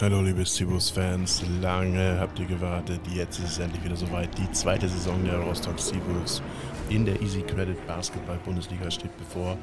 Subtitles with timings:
[0.00, 4.28] Hallo liebe Seawolves-Fans, lange habt ihr gewartet, jetzt ist es endlich wieder soweit.
[4.36, 6.42] Die zweite Saison der Rostock Seawolves
[6.88, 9.56] in der Easy Credit Basketball Bundesliga steht bevor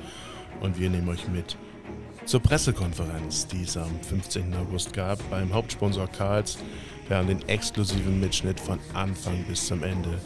[0.62, 1.58] und wir nehmen euch mit
[2.26, 4.56] zur Pressekonferenz, die es am 15.
[4.56, 6.60] August gab beim Hauptsponsor Karls.
[7.10, 10.18] Wir haben den exklusiven Mitschnitt von Anfang bis zum Ende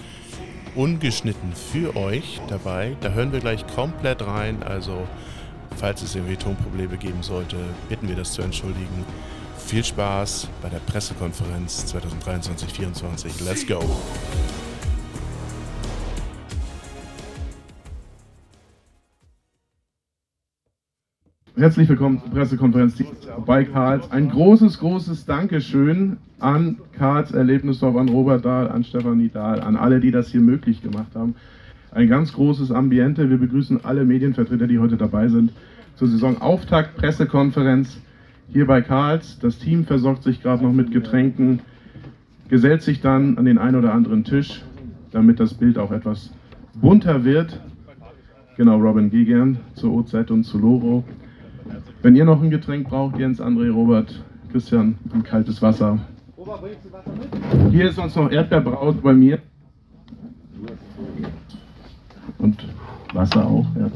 [0.75, 2.95] ungeschnitten für euch dabei.
[3.01, 5.07] Da hören wir gleich komplett rein, also
[5.77, 7.57] falls es irgendwie Tonprobleme geben sollte,
[7.89, 9.03] bitten wir das zu entschuldigen.
[9.65, 13.43] Viel Spaß bei der Pressekonferenz 2023-24.
[13.43, 13.79] Let's go!
[21.57, 23.03] Herzlich willkommen zur Pressekonferenz
[23.43, 24.11] bei Karls.
[24.11, 29.99] Ein großes, großes Dankeschön an Karls Erlebnisdorf, an Robert Dahl, an Stefanie Dahl, an alle,
[29.99, 31.33] die das hier möglich gemacht haben.
[31.89, 33.31] Ein ganz großes Ambiente.
[33.31, 35.53] Wir begrüßen alle Medienvertreter, die heute dabei sind,
[35.95, 37.97] zur Saisonauftakt Pressekonferenz
[38.51, 39.39] hier bei Karls.
[39.39, 41.59] Das Team versorgt sich gerade noch mit Getränken,
[42.49, 44.61] gesellt sich dann an den einen oder anderen Tisch,
[45.11, 46.31] damit das Bild auch etwas
[46.75, 47.59] bunter wird.
[48.57, 51.03] Genau, Robin, geh gern zur OZ und zu Loro.
[52.01, 55.99] Wenn ihr noch ein Getränk braucht, Jens, André, Robert, Christian, ein kaltes Wasser.
[57.71, 59.39] Hier ist sonst noch Erdbeerbraut bei mir.
[62.37, 62.63] Und
[63.13, 63.89] Wasser auch, ja.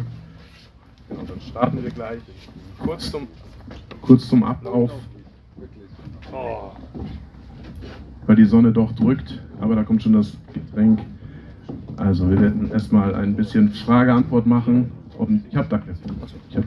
[1.08, 2.20] Genau, dann starten wir gleich.
[2.80, 3.28] Kurz zum
[4.02, 4.92] kurz zum Ablauf,
[8.26, 11.00] weil die Sonne doch drückt, aber da kommt schon das Getränk.
[11.98, 14.92] Also wir werden erstmal ein bisschen Frage-Antwort machen.
[15.18, 15.82] Und ich habe da
[16.50, 16.64] ich hab.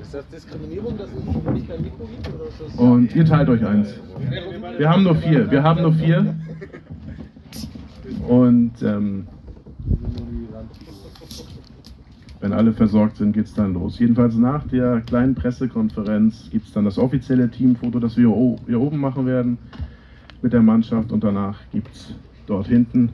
[0.00, 2.34] Ist das Diskriminierung, dass es nicht kein Mikro gibt?
[2.34, 3.94] Oder ist das Und ihr teilt euch eins.
[4.78, 5.50] Wir haben nur vier.
[5.50, 6.34] Wir haben nur vier.
[8.26, 9.26] Und ähm,
[12.40, 13.98] wenn alle versorgt sind, geht es dann los.
[13.98, 18.34] Jedenfalls nach der kleinen Pressekonferenz gibt es dann das offizielle Teamfoto, das wir
[18.66, 19.58] hier oben machen werden
[20.42, 22.14] mit der Mannschaft und danach gibt es
[22.46, 23.10] dort hinten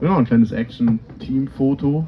[0.00, 2.06] genau, ein kleines Action-Team-Foto.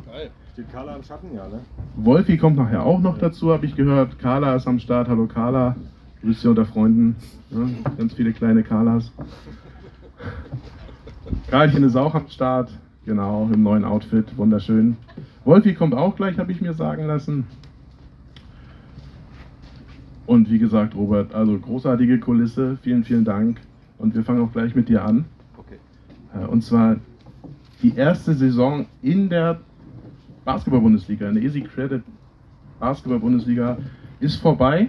[0.53, 1.61] Steht Carla im Schatten, ja, ne?
[1.97, 4.19] Wolfi kommt nachher auch noch dazu, habe ich gehört.
[4.19, 5.09] Carla ist am Start.
[5.09, 5.77] Hallo Carla.
[6.23, 7.17] Grüß dich unter Freunden.
[7.51, 7.67] Ja,
[7.97, 9.11] ganz viele kleine Carlas.
[11.49, 12.71] Karlchen ist auch am Start.
[13.05, 14.37] Genau, im neuen Outfit.
[14.37, 14.97] Wunderschön.
[15.45, 17.47] Wolfi kommt auch gleich, habe ich mir sagen lassen.
[20.27, 22.79] Und wie gesagt, Robert, also großartige Kulisse.
[22.83, 23.61] Vielen, vielen Dank.
[23.99, 25.25] Und wir fangen auch gleich mit dir an.
[25.57, 25.79] Okay.
[26.35, 26.97] Äh, und zwar
[27.83, 29.61] die erste Saison in der
[30.45, 32.03] Basketball-Bundesliga, in der Easy Credit
[32.79, 33.79] Basketball-Bundesliga
[34.21, 34.89] ist vorbei.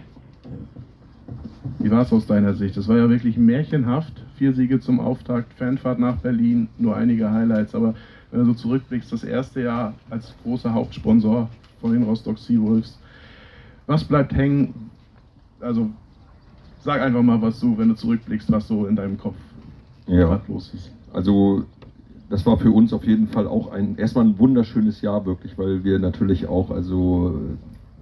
[1.79, 2.77] Wie war es aus deiner Sicht?
[2.77, 4.22] Das war ja wirklich märchenhaft.
[4.37, 7.75] Vier Siege zum Auftakt, Fanfahrt nach Berlin, nur einige Highlights.
[7.75, 7.93] Aber
[8.31, 11.49] wenn du so zurückblickst, das erste Jahr als großer Hauptsponsor
[11.81, 12.97] von den Rostock Seawolves,
[13.85, 14.89] was bleibt hängen?
[15.59, 15.89] Also
[16.81, 19.35] sag einfach mal, was du, wenn du zurückblickst, was so in deinem Kopf
[20.07, 20.41] ja.
[20.47, 20.91] los ist.
[21.13, 21.65] Also
[22.29, 25.83] das war für uns auf jeden Fall auch ein erstmal ein wunderschönes Jahr wirklich, weil
[25.83, 27.39] wir natürlich auch, also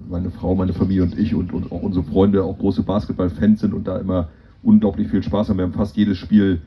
[0.10, 3.74] meine Frau, meine Familie und ich und, und auch unsere Freunde auch große Basketballfans sind
[3.74, 4.30] und da immer
[4.64, 5.58] unglaublich viel Spaß haben.
[5.58, 6.62] Wir haben fast jedes Spiel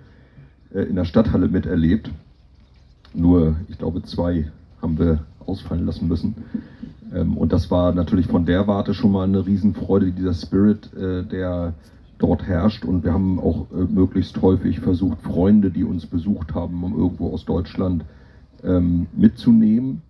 [0.75, 2.11] äh, in der Stadthalle miterlebt.
[3.15, 4.51] Nur, ich glaube, zwei
[4.83, 6.35] haben wir ausfallen lassen müssen.
[7.15, 11.23] Ähm, und das war natürlich von der Warte schon mal eine Riesenfreude, dieser Spirit, äh,
[11.25, 11.75] der
[12.19, 12.85] dort herrscht.
[12.85, 17.33] Und wir haben auch äh, möglichst häufig versucht, Freunde, die uns besucht haben, um irgendwo
[17.33, 18.05] aus Deutschland
[18.63, 20.03] ähm, mitzunehmen.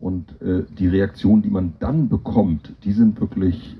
[0.00, 3.76] Und äh, die Reaktionen, die man dann bekommt, die sind wirklich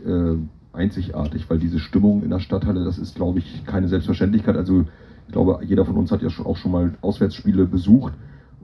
[0.80, 4.56] einzigartig, weil diese Stimmung in der Stadthalle, das ist, glaube ich, keine Selbstverständlichkeit.
[4.56, 4.84] Also
[5.26, 8.14] ich glaube, jeder von uns hat ja auch schon mal Auswärtsspiele besucht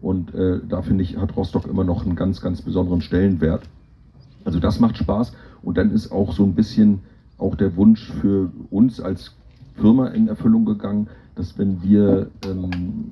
[0.01, 3.63] und äh, da finde ich, hat Rostock immer noch einen ganz, ganz besonderen Stellenwert.
[4.45, 5.33] Also das macht Spaß.
[5.63, 7.01] Und dann ist auch so ein bisschen
[7.39, 9.35] auch der Wunsch für uns als
[9.75, 13.11] Firma in Erfüllung gegangen, dass wenn wir ähm,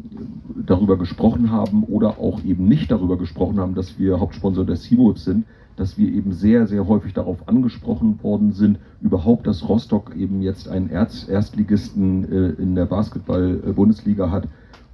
[0.65, 5.24] darüber gesprochen haben oder auch eben nicht darüber gesprochen haben, dass wir Hauptsponsor der Seawolves
[5.24, 5.45] sind,
[5.76, 10.68] dass wir eben sehr, sehr häufig darauf angesprochen worden sind, überhaupt, dass Rostock eben jetzt
[10.68, 14.48] einen Erz Erstligisten äh, in der Basketball-Bundesliga hat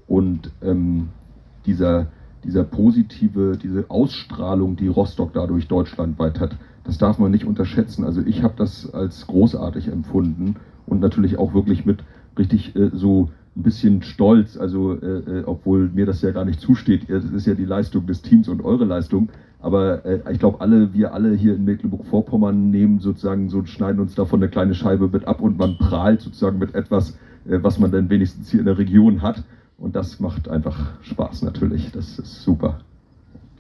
[0.07, 1.09] und ähm,
[1.67, 2.07] dieser,
[2.45, 8.05] dieser positive, diese Ausstrahlung, die Rostock dadurch deutschlandweit hat, das darf man nicht unterschätzen.
[8.05, 10.57] Also ich habe das als großartig empfunden
[10.87, 12.03] und natürlich auch wirklich mit
[12.39, 16.61] richtig äh, so ein bisschen stolz, also äh, äh obwohl mir das ja gar nicht
[16.61, 19.29] zusteht, es ist ja die Leistung des Teams und eure Leistung,
[19.61, 24.15] aber äh, ich glaube alle, wir alle hier in Mecklenburg-Vorpommern nehmen sozusagen so, schneiden uns
[24.15, 27.91] davon eine kleine Scheibe mit ab und man prahlt sozusagen mit etwas, äh, was man
[27.91, 29.45] dann wenigstens hier in der Region hat.
[29.77, 31.91] Und das macht einfach Spaß natürlich.
[31.93, 32.81] Das ist super.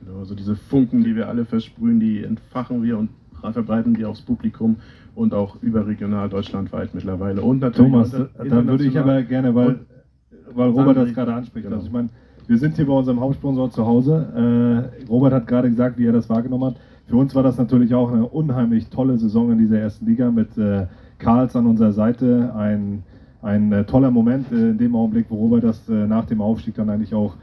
[0.04, 3.10] Genau, also diese Funken, die wir alle versprühen, die entfachen wir und
[3.52, 4.76] verbreiten die aufs Publikum
[5.14, 7.42] und auch überregional deutschlandweit mittlerweile.
[7.42, 9.80] Und natürlich Thomas, da würde ich aber gerne, weil,
[10.52, 11.64] weil Robert das gerade anspricht.
[11.64, 11.76] Genau.
[11.76, 12.10] Also ich meine,
[12.46, 14.90] wir sind hier bei unserem Hauptsponsor zu Hause.
[15.02, 16.76] Äh, Robert hat gerade gesagt, wie er das wahrgenommen hat.
[17.06, 20.56] Für uns war das natürlich auch eine unheimlich tolle Saison in dieser ersten Liga mit
[20.56, 20.86] äh,
[21.18, 22.52] Karls an unserer Seite.
[22.56, 23.02] Ein,
[23.42, 26.74] ein äh, toller Moment äh, in dem Augenblick, wo Robert das äh, nach dem Aufstieg
[26.74, 27.34] dann eigentlich auch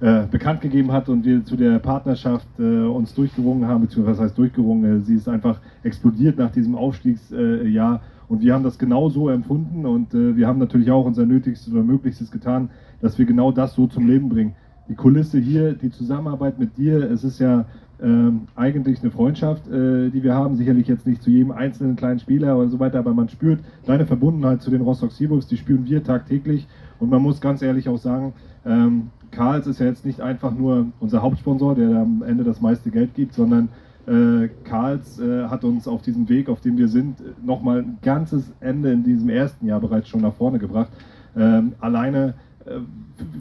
[0.00, 4.24] äh, bekannt gegeben hat und wir zu der Partnerschaft äh, uns durchgerungen haben, beziehungsweise was
[4.24, 9.10] heißt durchgerungen, äh, sie ist einfach explodiert nach diesem Aufstiegsjahr und wir haben das genau
[9.10, 12.70] so empfunden und äh, wir haben natürlich auch unser Nötigstes oder Möglichstes getan,
[13.00, 14.54] dass wir genau das so zum Leben bringen.
[14.88, 17.64] Die Kulisse hier, die Zusammenarbeit mit dir, es ist ja
[18.02, 20.56] ähm, eigentlich eine Freundschaft, äh, die wir haben.
[20.56, 24.06] Sicherlich jetzt nicht zu jedem einzelnen kleinen Spieler oder so weiter, aber man spürt deine
[24.06, 26.66] Verbundenheit zu den Rostock Seawolves, die spüren wir tagtäglich.
[26.98, 28.32] Und man muss ganz ehrlich auch sagen,
[28.64, 32.90] ähm, Karls ist ja jetzt nicht einfach nur unser Hauptsponsor, der am Ende das meiste
[32.90, 33.68] Geld gibt, sondern
[34.06, 38.52] äh, Karls äh, hat uns auf diesem Weg, auf dem wir sind, nochmal ein ganzes
[38.60, 40.90] Ende in diesem ersten Jahr bereits schon nach vorne gebracht.
[41.36, 42.34] Ähm, alleine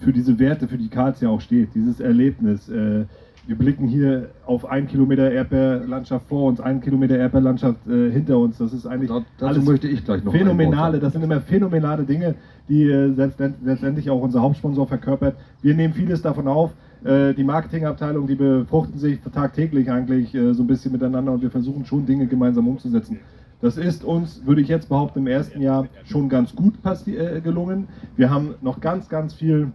[0.02, 2.70] für diese Werte, für die Karls ja auch steht, dieses Erlebnis.
[2.70, 3.06] Äh,
[3.50, 8.60] wir blicken hier auf ein Kilometer Erdbeerlandschaft vor uns, ein Kilometer Erdbeerlandschaft äh, hinter uns.
[8.60, 12.36] Das ist eigentlich Da, dazu möchte ich gleich noch phänomenale, das sind immer phänomenale Dinge,
[12.68, 15.36] die äh, selbst, letztendlich auch unser Hauptsponsor verkörpert.
[15.64, 16.76] Wir nehmen vieles davon auf.
[17.04, 21.50] Äh, die Marketingabteilung, die befruchten sich tagtäglich eigentlich äh, so ein bisschen miteinander und wir
[21.50, 23.20] versuchen schon Dinge gemeinsam umzusetzen.
[23.61, 26.75] Das ist uns, würde ich jetzt behaupten, im ersten Jahr schon ganz gut
[27.07, 27.89] äh, gelungen.
[28.15, 29.73] Wir haben noch ganz, ganz viel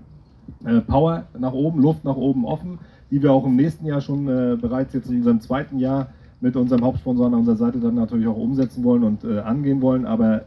[0.65, 2.79] äh, Power nach oben, Luft nach oben offen,
[3.11, 6.09] die wir auch im nächsten Jahr schon äh, bereits jetzt in unserem zweiten Jahr
[6.41, 10.05] mit unserem Hauptsponsor an unserer Seite dann natürlich auch umsetzen wollen und angehen wollen.
[10.05, 10.45] Aber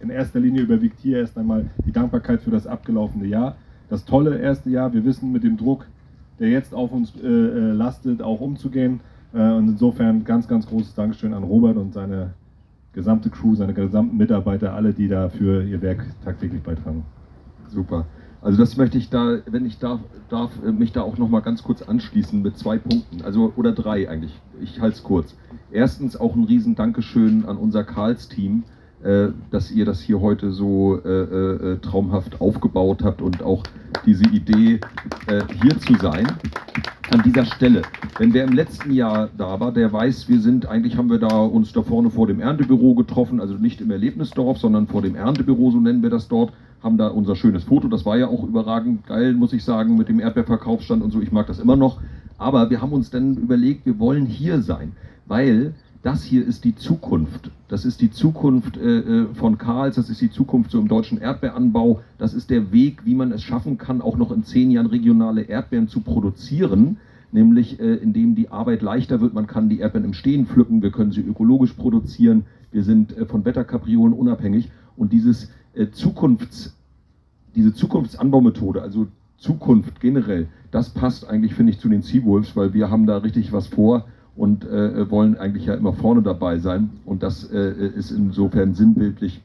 [0.00, 3.56] in erster Linie überwiegt hier erst einmal die Dankbarkeit für das abgelaufene Jahr.
[3.90, 5.86] Das tolle erste Jahr, wir wissen mit dem Druck,
[6.38, 9.00] der jetzt auf uns lastet, auch umzugehen.
[9.32, 12.32] Und insofern ganz, ganz großes Dankeschön an Robert und seine
[12.96, 17.04] gesamte Crew, seine gesamten Mitarbeiter, alle, die da für ihr Werk tagtäglich beitragen.
[17.68, 18.06] Super.
[18.40, 20.00] Also das möchte ich da, wenn ich darf,
[20.30, 23.72] darf äh, mich da auch noch mal ganz kurz anschließen mit zwei Punkten, also oder
[23.72, 24.32] drei eigentlich.
[24.62, 25.34] Ich halte es kurz.
[25.70, 28.64] Erstens auch ein riesen Dankeschön an unser Karls-Team,
[29.02, 33.62] äh, dass ihr das hier heute so äh, äh, traumhaft aufgebaut habt und auch
[34.06, 34.80] diese Idee,
[35.26, 36.26] äh, hier zu sein.
[37.10, 37.82] An dieser Stelle,
[38.18, 41.38] wenn wer im letzten Jahr da war, der weiß, wir sind, eigentlich haben wir da
[41.38, 45.70] uns da vorne vor dem Erntebüro getroffen, also nicht im Erlebnisdorf, sondern vor dem Erntebüro,
[45.70, 49.06] so nennen wir das dort, haben da unser schönes Foto, das war ja auch überragend
[49.06, 52.00] geil, muss ich sagen, mit dem Erdbeerverkaufsstand und so, ich mag das immer noch.
[52.38, 54.92] Aber wir haben uns dann überlegt, wir wollen hier sein,
[55.26, 55.74] weil
[56.06, 57.50] das hier ist die Zukunft.
[57.66, 61.20] Das ist die Zukunft äh, äh, von Karls, das ist die Zukunft so im deutschen
[61.20, 62.00] Erdbeeranbau.
[62.16, 65.42] Das ist der Weg, wie man es schaffen kann, auch noch in zehn Jahren regionale
[65.42, 66.98] Erdbeeren zu produzieren.
[67.32, 69.34] Nämlich äh, indem die Arbeit leichter wird.
[69.34, 73.26] Man kann die Erdbeeren im Stehen pflücken, wir können sie ökologisch produzieren, wir sind äh,
[73.26, 74.70] von Wetterkapriolen unabhängig.
[74.96, 76.76] Und dieses äh, Zukunfts,
[77.56, 82.90] diese Zukunftsanbaumethode, also Zukunft generell, das passt eigentlich, finde ich, zu den Seawolves, weil wir
[82.90, 84.04] haben da richtig was vor
[84.36, 86.90] und äh, wollen eigentlich ja immer vorne dabei sein.
[87.04, 89.40] Und das äh, ist insofern sinnbildlich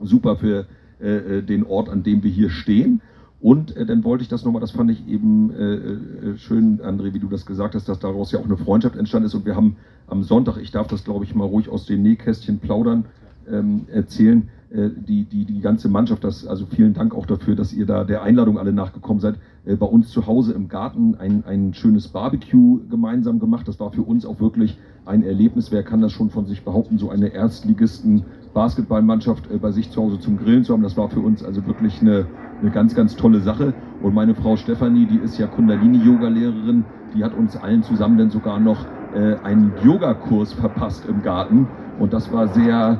[0.00, 0.66] super für
[1.00, 3.00] äh, äh, den Ort, an dem wir hier stehen.
[3.40, 7.14] Und äh, dann wollte ich das nochmal, das fand ich eben äh, äh, schön, André,
[7.14, 9.34] wie du das gesagt hast, dass daraus ja auch eine Freundschaft entstanden ist.
[9.34, 12.58] Und wir haben am Sonntag, ich darf das glaube ich mal ruhig aus den Nähkästchen
[12.58, 13.04] plaudern,
[13.50, 17.72] ähm, erzählen, äh, die, die, die ganze Mannschaft, das, also vielen Dank auch dafür, dass
[17.72, 19.34] ihr da der Einladung alle nachgekommen seid,
[19.64, 23.66] äh, bei uns zu Hause im Garten ein, ein schönes Barbecue gemeinsam gemacht.
[23.66, 25.72] Das war für uns auch wirklich ein Erlebnis.
[25.72, 28.24] Wer kann das schon von sich behaupten, so eine Erstligisten
[28.54, 30.82] Basketballmannschaft äh, bei sich zu Hause zum Grillen zu haben?
[30.82, 32.26] Das war für uns also wirklich eine,
[32.60, 33.74] eine ganz, ganz tolle Sache.
[34.02, 36.84] Und meine Frau Stefanie, die ist ja Kundalini-Yoga-Lehrerin,
[37.14, 41.66] die hat uns allen zusammen dann sogar noch äh, einen Yogakurs verpasst im Garten.
[41.98, 42.98] Und das war sehr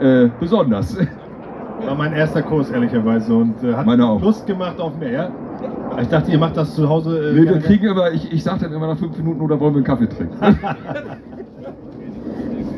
[0.00, 0.96] äh, besonders.
[1.86, 4.20] War mein erster Kurs, ehrlicherweise, und äh, hat Meiner auch.
[4.20, 5.30] Lust gemacht auf mehr.
[6.00, 7.30] Ich dachte, ihr macht das zu Hause.
[7.30, 9.74] Äh, Nee, wir kriegen immer, ich, ich sage dann immer nach fünf Minuten, oder wollen
[9.74, 10.34] wir einen Kaffee trinken?
[10.40, 10.56] Nein,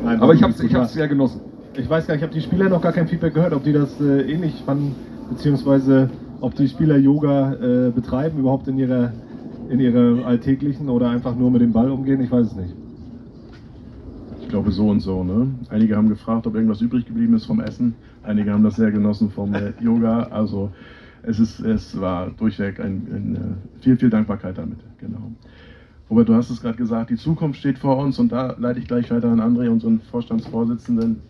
[0.21, 1.41] Aber ich habe es ich hab's sehr genossen.
[1.75, 3.73] Ich weiß gar nicht, ich habe die Spieler noch gar kein Feedback gehört, ob die
[3.73, 4.95] das äh, ähnlich fanden,
[5.29, 6.09] beziehungsweise
[6.41, 9.11] ob die Spieler Yoga äh, betreiben, überhaupt in ihrer,
[9.69, 12.19] in ihrer alltäglichen oder einfach nur mit dem Ball umgehen.
[12.21, 12.73] Ich weiß es nicht.
[14.51, 15.23] Ich glaube so und so.
[15.23, 15.47] Ne?
[15.69, 17.95] Einige haben gefragt, ob irgendwas übrig geblieben ist vom Essen.
[18.21, 20.23] Einige haben das sehr genossen vom äh, Yoga.
[20.23, 20.73] Also
[21.23, 24.79] es, ist, es war durchweg ein, ein, äh, viel, viel Dankbarkeit damit.
[24.97, 25.31] Genau.
[26.09, 28.89] Robert, du hast es gerade gesagt, die Zukunft steht vor uns und da leite ich
[28.89, 31.21] gleich weiter an André, unseren Vorstandsvorsitzenden.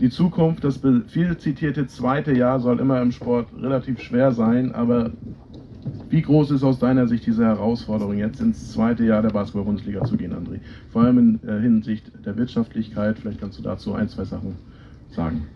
[0.00, 5.10] Die Zukunft, das viel zitierte zweite Jahr soll immer im Sport relativ schwer sein, aber
[6.08, 10.16] Wie groß ist aus deiner Sicht diese Herausforderung, jetzt ins zweite Jahr der Basketball-Bundesliga zu
[10.16, 10.60] gehen, André?
[10.92, 14.54] Vor allem in äh, Hinsicht der Wirtschaftlichkeit, vielleicht kannst du dazu ein, zwei Sachen
[15.10, 15.46] sagen.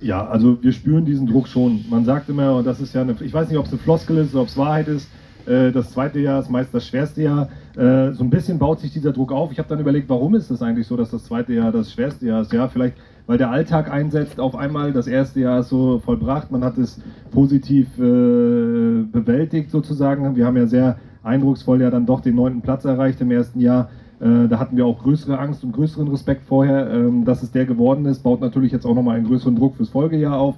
[0.00, 1.84] Ja, also wir spüren diesen Druck schon.
[1.88, 4.18] Man sagt immer, und das ist ja eine, ich weiß nicht, ob es eine Floskel
[4.18, 5.08] ist oder ob es Wahrheit ist,
[5.46, 7.48] äh, das zweite Jahr ist meist das schwerste Jahr.
[7.76, 9.52] Äh, so ein bisschen baut sich dieser Druck auf.
[9.52, 12.26] Ich habe dann überlegt, warum ist es eigentlich so, dass das zweite Jahr das schwerste
[12.26, 12.52] Jahr ist?
[12.52, 14.92] Ja, vielleicht weil der Alltag einsetzt auf einmal.
[14.92, 17.00] Das erste Jahr ist so vollbracht, man hat es
[17.30, 20.36] positiv äh, bewältigt sozusagen.
[20.36, 23.90] Wir haben ja sehr eindrucksvoll ja dann doch den neunten Platz erreicht im ersten Jahr.
[24.20, 26.90] Äh, da hatten wir auch größere Angst und größeren Respekt vorher.
[26.90, 29.88] Ähm, dass es der geworden ist, baut natürlich jetzt auch nochmal einen größeren Druck fürs
[29.88, 30.56] Folgejahr auf.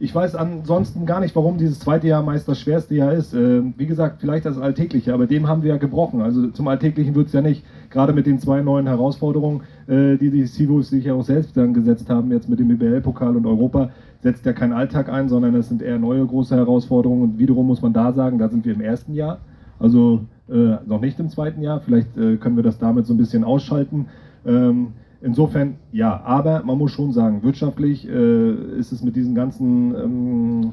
[0.00, 3.32] Ich weiß ansonsten gar nicht, warum dieses zweite Jahr meist das schwerste Jahr ist.
[3.32, 6.20] Äh, wie gesagt, vielleicht das Alltägliche, aber dem haben wir ja gebrochen.
[6.20, 7.64] Also zum Alltäglichen wird es ja nicht.
[7.90, 11.74] Gerade mit den zwei neuen Herausforderungen, äh, die die Sivos sich ja auch selbst dann
[11.74, 15.68] gesetzt haben, jetzt mit dem BBL-Pokal und Europa, setzt ja kein Alltag ein, sondern es
[15.68, 17.22] sind eher neue große Herausforderungen.
[17.22, 19.38] Und wiederum muss man da sagen, da sind wir im ersten Jahr,
[19.78, 21.80] also äh, noch nicht im zweiten Jahr.
[21.80, 24.06] Vielleicht äh, können wir das damit so ein bisschen ausschalten.
[24.44, 24.88] Ähm,
[25.24, 30.72] Insofern ja, aber man muss schon sagen, wirtschaftlich äh, ist es mit diesen ganzen ähm,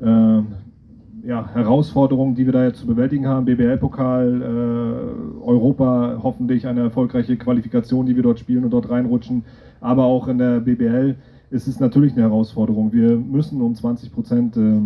[0.00, 6.82] äh, ja, Herausforderungen, die wir da jetzt zu bewältigen haben, BBL-Pokal, äh, Europa, hoffentlich eine
[6.82, 9.42] erfolgreiche Qualifikation, die wir dort spielen und dort reinrutschen,
[9.80, 11.16] aber auch in der BBL
[11.50, 12.92] ist es natürlich eine Herausforderung.
[12.92, 14.78] Wir müssen um 20 Prozent, äh,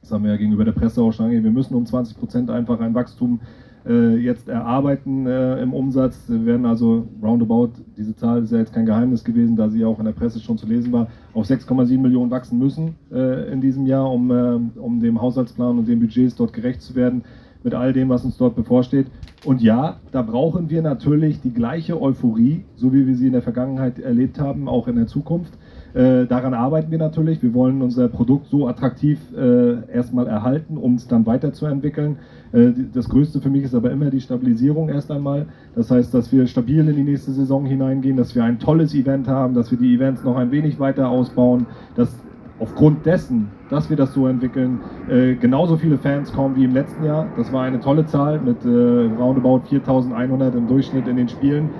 [0.00, 2.50] das haben wir ja gegenüber der Presse auch schon angegeben, wir müssen um 20 Prozent
[2.50, 6.24] einfach ein Wachstum äh, jetzt erarbeiten äh, im Umsatz.
[6.28, 9.98] Wir werden also roundabout, diese Zahl ist ja jetzt kein Geheimnis gewesen, da sie auch
[9.98, 13.86] in der Presse schon zu lesen war, auf 6,7 Millionen wachsen müssen äh, in diesem
[13.86, 17.24] Jahr, um, äh, um dem Haushaltsplan und den Budgets dort gerecht zu werden
[17.62, 19.06] mit all dem, was uns dort bevorsteht.
[19.44, 23.42] Und ja, da brauchen wir natürlich die gleiche Euphorie, so wie wir sie in der
[23.42, 25.52] Vergangenheit erlebt haben, auch in der Zukunft.
[25.94, 27.40] Äh, daran arbeiten wir natürlich.
[27.40, 32.16] Wir wollen unser Produkt so attraktiv äh, erstmal erhalten, um es dann weiterzuentwickeln.
[32.52, 35.46] Äh, das Größte für mich ist aber immer die Stabilisierung erst einmal.
[35.76, 39.28] Das heißt, dass wir stabil in die nächste Saison hineingehen, dass wir ein tolles Event
[39.28, 42.12] haben, dass wir die Events noch ein wenig weiter ausbauen, dass
[42.58, 47.04] aufgrund dessen, dass wir das so entwickeln, äh, genauso viele Fans kommen wie im letzten
[47.04, 47.28] Jahr.
[47.36, 51.70] Das war eine tolle Zahl mit äh, roundabout 4100 im Durchschnitt in den Spielen.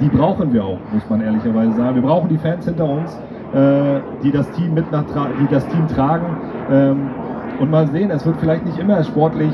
[0.00, 1.96] Die brauchen wir auch, muss man ehrlicherweise sagen.
[1.96, 3.18] Wir brauchen die Fans hinter uns.
[3.54, 5.04] Äh, die das Team mit nach
[5.38, 6.24] die das Team tragen.
[6.70, 7.10] Ähm,
[7.60, 9.52] und mal sehen, es wird vielleicht nicht immer sportlich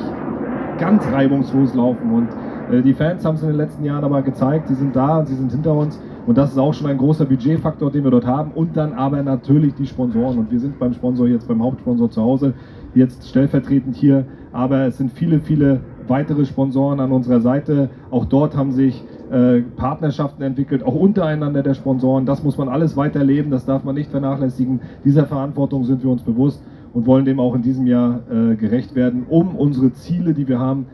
[0.79, 2.13] ganz reibungslos laufen.
[2.13, 2.29] Und
[2.73, 5.27] äh, die Fans haben es in den letzten Jahren aber gezeigt, sie sind da und
[5.27, 6.01] sie sind hinter uns.
[6.29, 8.53] Und das ist auch schon ein großer Budgetfaktor, den wir dort haben.
[8.53, 10.39] Und dann aber natürlich die Sponsoren.
[10.39, 12.55] Und wir sind beim Sponsor jetzt beim Hauptsponsor zu Hause,
[12.95, 14.27] jetzt stellvertretend hier.
[14.53, 17.91] Aber es sind viele, viele weitere Sponsoren an unserer Seite.
[18.13, 22.27] Auch dort haben sich äh, Partnerschaften entwickelt, auch untereinander der Sponsoren.
[22.27, 24.81] Das muss man alles weiterleben, das darf man nicht vernachlässigen.
[25.05, 28.95] Dieser Verantwortung sind wir uns bewusst und wollen dem auch in diesem Jahr äh, gerecht
[28.95, 30.87] werden, um unsere Ziele, die wir haben,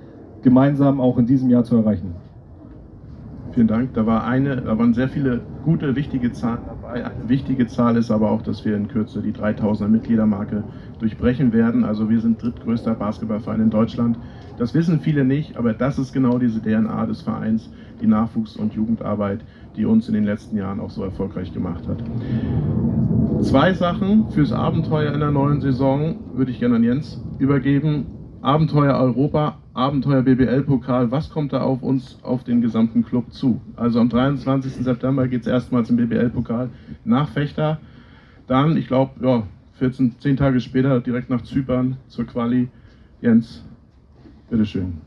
[0.43, 2.15] gemeinsam auch in diesem Jahr zu erreichen.
[3.53, 3.95] Vielen Dank.
[3.95, 7.05] Da, war eine, da waren sehr viele gute, wichtige Zahlen dabei.
[7.05, 10.65] Eine wichtige Zahl ist aber auch, dass wir in Kürze die 3000er Mitgliedermarke
[10.99, 11.85] durchbrechen werden.
[11.85, 14.19] Also wir sind drittgrößter Basketballverein in Deutschland.
[14.59, 17.71] Das wissen viele nicht, aber das ist genau diese DNA des Vereins,
[18.01, 19.41] die Nachwuchs- und Jugendarbeit,
[19.77, 22.03] die uns in den letzten Jahren auch so erfolgreich gemacht hat.
[23.43, 28.07] Zwei Sachen fürs Abenteuer in der neuen Saison würde ich gerne an Jens übergeben.
[28.41, 33.61] Abenteuer Europa, Abenteuer BBL-Pokal, was kommt da auf uns, auf den gesamten Club zu?
[33.77, 34.73] Also am 23.
[34.85, 36.71] September geht es erstmals im BBL-Pokal
[37.05, 37.79] nach Fechter.
[38.47, 39.43] Dann, ich glaube, ja,
[39.79, 42.69] 14, 10 Tage später direkt nach Zypern zur Quali.
[43.21, 43.65] Jens,
[44.51, 44.99] bitteschön.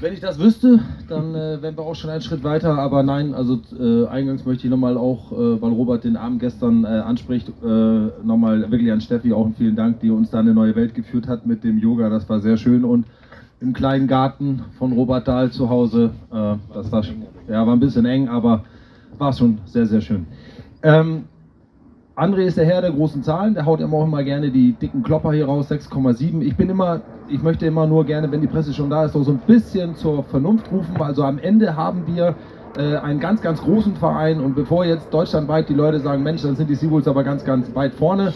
[0.00, 2.78] Wenn ich das wüsste, dann äh, wären wir auch schon einen Schritt weiter.
[2.78, 6.84] Aber nein, also äh, eingangs möchte ich nochmal auch, äh, weil Robert den Abend gestern
[6.84, 7.66] äh, anspricht, äh,
[8.22, 11.26] nochmal wirklich an Steffi auch einen vielen Dank, die uns da eine neue Welt geführt
[11.26, 12.10] hat mit dem Yoga.
[12.10, 13.06] Das war sehr schön und
[13.60, 17.02] im kleinen Garten von Robert Dahl zu Hause, äh, das war,
[17.48, 18.64] ja, war ein bisschen eng, aber
[19.16, 20.26] war schon sehr, sehr schön.
[20.82, 21.24] Ähm,
[22.16, 25.02] André ist der Herr der großen Zahlen, der haut immer auch immer gerne die dicken
[25.02, 26.42] Klopper hier raus, 6,7.
[26.42, 29.24] Ich bin immer, ich möchte immer nur gerne, wenn die Presse schon da ist, so
[29.26, 30.96] ein bisschen zur Vernunft rufen.
[31.00, 32.36] Also am Ende haben wir
[32.78, 36.54] äh, einen ganz, ganz großen Verein und bevor jetzt deutschlandweit die Leute sagen, Mensch, dann
[36.54, 38.32] sind die Seawolves aber ganz, ganz weit vorne,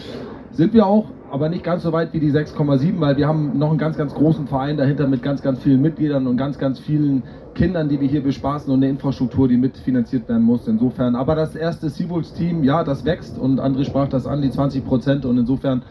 [0.51, 3.69] sind wir auch, aber nicht ganz so weit wie die 6,7, weil wir haben noch
[3.69, 7.23] einen ganz, ganz großen Verein dahinter mit ganz, ganz vielen Mitgliedern und ganz, ganz vielen
[7.59, 10.65] Kindern, die wir hier bespaßen und eine Infrastruktur, die mitfinanziert werden muss.
[10.65, 14.85] Insofern, aber das erste Seawolves-Team, ja, das wächst und André sprach das an, die 20
[14.85, 15.81] Prozent und insofern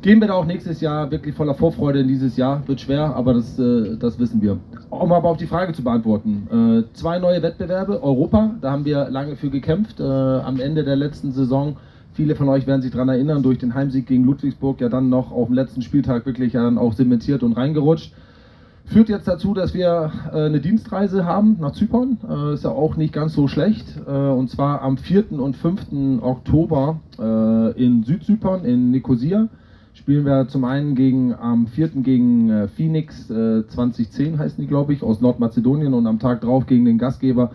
[0.00, 2.66] gehen wir da auch nächstes Jahr wirklich voller Vorfreude in dieses Jahr.
[2.66, 4.56] Wird schwer, aber das, äh, das wissen wir.
[4.88, 6.86] Um aber auf die Frage zu beantworten.
[6.88, 10.00] Äh, zwei neue Wettbewerbe, Europa, da haben wir lange für gekämpft.
[10.00, 11.76] Äh, am Ende der letzten Saison
[12.14, 15.32] Viele von euch werden sich daran erinnern, durch den Heimsieg gegen Ludwigsburg ja dann noch
[15.32, 18.14] auf dem letzten Spieltag wirklich dann auch zementiert und reingerutscht.
[18.86, 22.18] Führt jetzt dazu, dass wir äh, eine Dienstreise haben nach Zypern.
[22.28, 23.84] Äh, ist ja auch nicht ganz so schlecht.
[24.06, 25.32] Äh, und zwar am 4.
[25.32, 26.22] und 5.
[26.22, 29.48] Oktober in Südzypern, in Nicosia.
[29.94, 31.88] Spielen wir zum einen gegen am 4.
[32.02, 36.84] gegen Phoenix 2010 äh, heißen die, glaube ich, aus Nordmazedonien und am Tag drauf gegen
[36.84, 37.52] den Gastgeber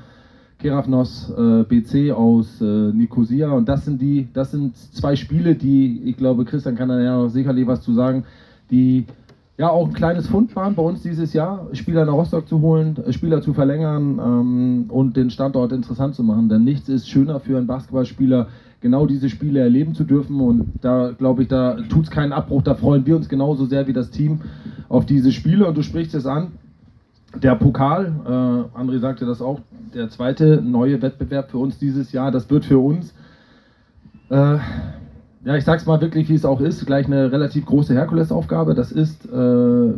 [0.58, 1.32] Kerafnos
[1.70, 3.52] BC aus Nicosia.
[3.52, 7.18] Und das sind die, das sind zwei Spiele, die, ich glaube, Christian kann da ja
[7.18, 8.26] noch sicherlich was zu sagen,
[8.72, 9.06] die
[9.58, 12.98] ja auch ein kleines Fund waren bei uns dieses Jahr, Spieler nach Rostock zu holen,
[13.10, 16.50] Spieler zu verlängern ähm, und den Standort interessant zu machen.
[16.50, 18.48] Denn nichts ist schöner für einen Basketballspieler,
[18.80, 20.40] genau diese Spiele erleben zu dürfen.
[20.40, 22.64] Und da glaube ich, da tut es keinen Abbruch.
[22.64, 24.42] Da freuen wir uns genauso sehr wie das Team
[24.90, 25.68] auf diese Spiele.
[25.68, 26.54] Und du sprichst es an.
[27.42, 29.60] Der Pokal, äh, André sagte das auch,
[29.94, 33.14] der zweite neue Wettbewerb für uns dieses Jahr, das wird für uns
[34.30, 34.58] äh,
[35.44, 38.76] ja, ich sag's mal wirklich, wie es auch ist, gleich eine relativ große Herkulesaufgabe.
[38.76, 39.94] Das ist, äh,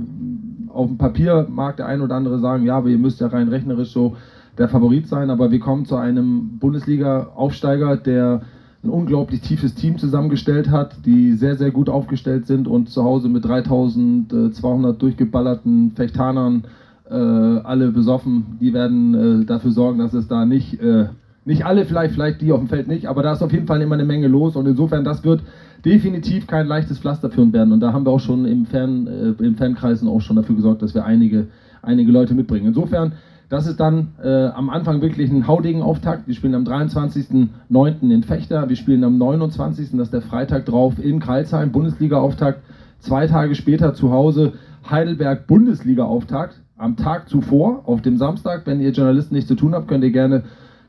[0.69, 3.49] auf dem Papier mag der ein oder andere sagen, ja, aber ihr müsst ja rein
[3.49, 4.15] rechnerisch so
[4.57, 8.41] der Favorit sein, aber wir kommen zu einem Bundesliga-Aufsteiger, der
[8.83, 13.29] ein unglaublich tiefes Team zusammengestellt hat, die sehr, sehr gut aufgestellt sind und zu Hause
[13.29, 16.65] mit 3200 durchgeballerten Fechtanern
[17.09, 21.07] äh, alle besoffen, die werden äh, dafür sorgen, dass es da nicht äh,
[21.45, 23.81] nicht alle vielleicht, vielleicht die auf dem Feld nicht, aber da ist auf jeden Fall
[23.81, 25.41] immer eine Menge los und insofern, das wird
[25.85, 27.73] definitiv kein leichtes Pflaster für uns werden.
[27.73, 30.81] Und da haben wir auch schon im, Fan, äh, im Fankreisen auch schon dafür gesorgt,
[30.81, 31.47] dass wir einige,
[31.81, 32.67] einige Leute mitbringen.
[32.67, 33.13] Insofern,
[33.49, 36.27] das ist dann äh, am Anfang wirklich ein haudigen Auftakt.
[36.27, 38.09] Wir spielen am 23.09.
[38.09, 42.61] in Fechter, wir spielen am 29., das ist der Freitag drauf, in Kreilsheim, Bundesliga-Auftakt.
[42.99, 44.53] Zwei Tage später zu Hause
[44.89, 46.61] Heidelberg Bundesliga-Auftakt.
[46.77, 50.11] Am Tag zuvor, auf dem Samstag, wenn ihr Journalisten nichts zu tun habt, könnt ihr
[50.11, 50.43] gerne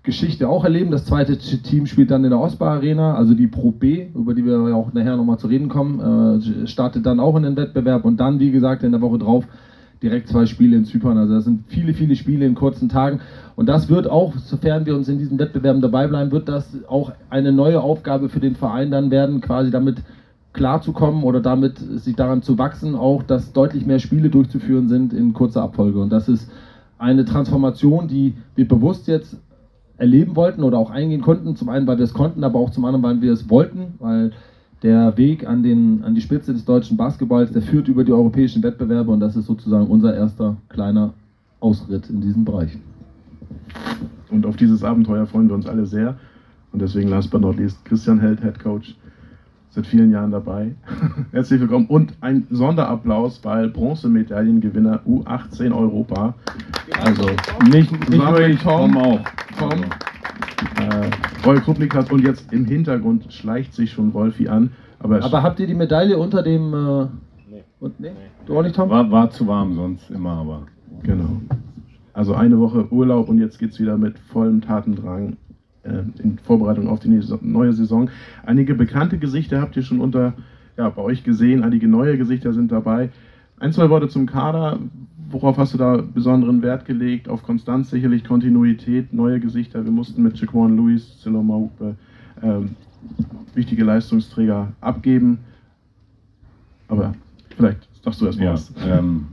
[0.04, 0.90] Geschichte auch erleben.
[0.90, 4.44] Das zweite Team spielt dann in der Osbar Arena, also die Pro B, über die
[4.44, 8.18] wir auch nachher nochmal zu reden kommen, äh, startet dann auch in den Wettbewerb und
[8.18, 9.46] dann, wie gesagt, in der Woche drauf
[10.02, 11.16] direkt zwei Spiele in Zypern.
[11.16, 13.20] Also das sind viele, viele Spiele in kurzen Tagen.
[13.56, 17.12] Und das wird auch, sofern wir uns in diesen Wettbewerben dabei bleiben, wird das auch
[17.30, 20.02] eine neue Aufgabe für den Verein dann werden, quasi damit
[20.52, 25.32] klarzukommen oder damit sich daran zu wachsen, auch dass deutlich mehr Spiele durchzuführen sind in
[25.32, 25.98] kurzer Abfolge.
[25.98, 26.50] Und das ist
[26.98, 29.38] eine Transformation, die wir bewusst jetzt
[29.96, 31.56] erleben wollten oder auch eingehen konnten.
[31.56, 34.32] Zum einen, weil wir es konnten, aber auch zum anderen, weil wir es wollten, weil
[34.82, 38.62] der Weg an, den, an die Spitze des deutschen Basketballs, der führt über die europäischen
[38.62, 41.14] Wettbewerbe und das ist sozusagen unser erster kleiner
[41.60, 42.76] Ausritt in diesem Bereich.
[44.30, 46.16] Und auf dieses Abenteuer freuen wir uns alle sehr.
[46.72, 48.96] Und deswegen last but not least Christian Held, Head Coach
[49.74, 50.72] seit vielen Jahren dabei.
[51.32, 56.34] Herzlich willkommen und ein Sonderapplaus, weil Bronzemedaillengewinner U18 Europa.
[57.02, 57.26] Also
[57.72, 59.20] nicht, nicht nur ich, Tom, auch.
[59.58, 59.82] Tom.
[60.78, 61.10] Äh,
[61.44, 64.70] Roy Krupnik hat und jetzt im Hintergrund schleicht sich schon Wolfi an.
[65.00, 66.72] Aber, aber habt ihr die Medaille unter dem.
[66.72, 67.06] Äh,
[67.50, 67.64] nee.
[67.80, 68.12] Und, nee?
[68.46, 68.88] Du auch nicht, Tom?
[68.88, 70.62] War, war zu warm sonst immer, aber.
[71.02, 71.40] Genau.
[72.12, 75.36] Also eine Woche Urlaub und jetzt geht es wieder mit vollem Tatendrang
[75.84, 78.10] in Vorbereitung auf die neue Saison.
[78.44, 80.34] Einige bekannte Gesichter habt ihr schon unter,
[80.76, 83.10] ja, bei euch gesehen, einige neue Gesichter sind dabei.
[83.58, 84.78] Ein, zwei Worte zum Kader.
[85.30, 87.28] Worauf hast du da besonderen Wert gelegt?
[87.28, 89.84] Auf Konstanz sicherlich, Kontinuität, neue Gesichter.
[89.84, 91.96] Wir mussten mit Jaquan Lewis, Siloma Hupe,
[92.42, 92.70] ähm,
[93.54, 95.38] wichtige Leistungsträger abgeben.
[96.88, 97.14] Aber
[97.56, 98.72] vielleicht sagst du erst mal ja, was.
[98.86, 99.26] Ähm,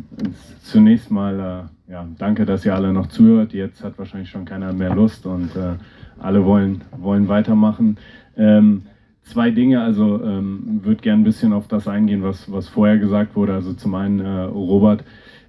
[0.63, 3.53] zunächst mal, äh, ja, danke, dass ihr alle noch zuhört.
[3.53, 5.75] Jetzt hat wahrscheinlich schon keiner mehr Lust und äh,
[6.21, 7.97] alle wollen, wollen weitermachen.
[8.37, 8.83] Ähm,
[9.23, 13.35] zwei Dinge, also ähm, würde gerne ein bisschen auf das eingehen, was, was vorher gesagt
[13.35, 13.53] wurde.
[13.53, 15.03] Also zum einen, äh, Robert,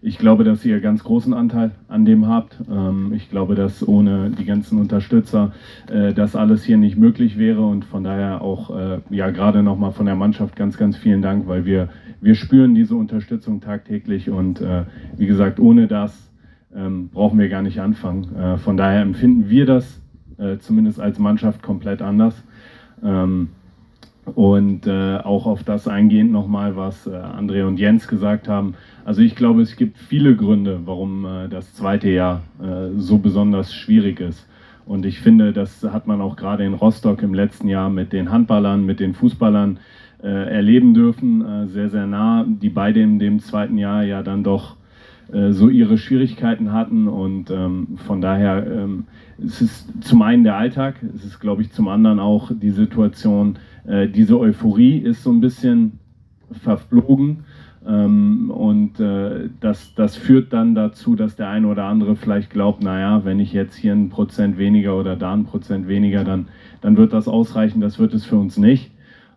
[0.05, 2.59] ich glaube, dass ihr ganz großen Anteil an dem habt.
[2.69, 5.53] Ähm, ich glaube, dass ohne die ganzen Unterstützer
[5.89, 9.93] äh, das alles hier nicht möglich wäre und von daher auch, äh, ja, gerade nochmal
[9.93, 11.89] von der Mannschaft ganz, ganz vielen Dank, weil wir,
[12.21, 14.85] wir spüren diese Unterstützung tagtäglich und äh,
[15.17, 16.31] wie gesagt, ohne das
[16.75, 18.35] ähm, brauchen wir gar nicht anfangen.
[18.35, 20.02] Äh, von daher empfinden wir das
[20.43, 22.35] äh, zumindest als Mannschaft komplett anders.
[23.03, 23.49] Ähm,
[24.25, 28.75] und äh, auch auf das eingehend nochmal, was äh, André und Jens gesagt haben.
[29.05, 33.75] Also ich glaube, es gibt viele Gründe, warum äh, das zweite Jahr äh, so besonders
[33.75, 34.47] schwierig ist.
[34.87, 38.31] Und ich finde, das hat man auch gerade in Rostock im letzten Jahr mit den
[38.31, 39.79] Handballern, mit den Fußballern
[40.23, 44.45] äh, erleben dürfen, äh, sehr, sehr nah, die beide in dem zweiten Jahr ja dann
[44.45, 44.77] doch
[45.53, 49.05] so ihre Schwierigkeiten hatten und ähm, von daher ähm,
[49.39, 53.59] es ist zum einen der Alltag, es ist glaube ich zum anderen auch die Situation,
[53.87, 55.99] äh, diese Euphorie ist so ein bisschen
[56.51, 57.45] verflogen
[57.87, 62.83] Ähm, und äh, das, das führt dann dazu, dass der eine oder andere vielleicht glaubt,
[62.83, 66.47] naja, wenn ich jetzt hier ein Prozent weniger oder da ein Prozent weniger, dann,
[66.81, 67.81] dann wird das ausreichen.
[67.81, 68.93] Das wird es für uns nicht.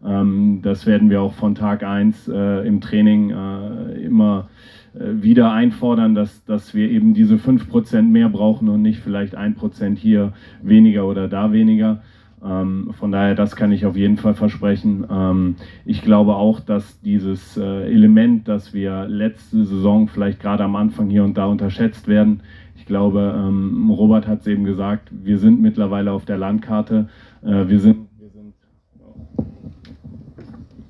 [0.05, 5.51] Ähm, das werden wir auch von Tag 1 äh, im Training äh, immer äh, wieder
[5.51, 11.05] einfordern, dass, dass wir eben diese 5% mehr brauchen und nicht vielleicht 1% hier weniger
[11.05, 12.01] oder da weniger.
[12.43, 15.05] Ähm, von daher, das kann ich auf jeden Fall versprechen.
[15.09, 15.55] Ähm,
[15.85, 21.09] ich glaube auch, dass dieses äh, Element, das wir letzte Saison vielleicht gerade am Anfang
[21.09, 22.41] hier und da unterschätzt werden,
[22.75, 27.09] ich glaube, ähm, Robert hat es eben gesagt, wir sind mittlerweile auf der Landkarte.
[27.41, 28.07] Äh, wir sind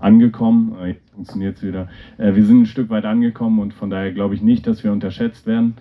[0.06, 0.76] angekommen.
[0.80, 1.90] Ah, jetzt funktioniert es wieder.
[2.18, 4.92] Äh, wir sind ein Stück weit angekommen und von daher glaube ich nicht, dass wir
[4.92, 5.76] unterschätzt werden.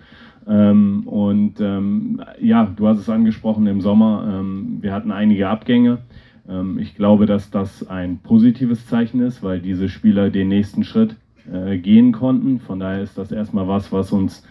[0.47, 5.99] Ähm, und ähm, ja, du hast es angesprochen im Sommer, ähm, wir hatten einige Abgänge.
[6.47, 11.15] Ähm, ich glaube, dass das ein positives Zeichen ist, weil diese Spieler den nächsten Schritt
[11.51, 12.59] äh, gehen konnten.
[12.59, 14.45] Von daher ist das erstmal was, was uns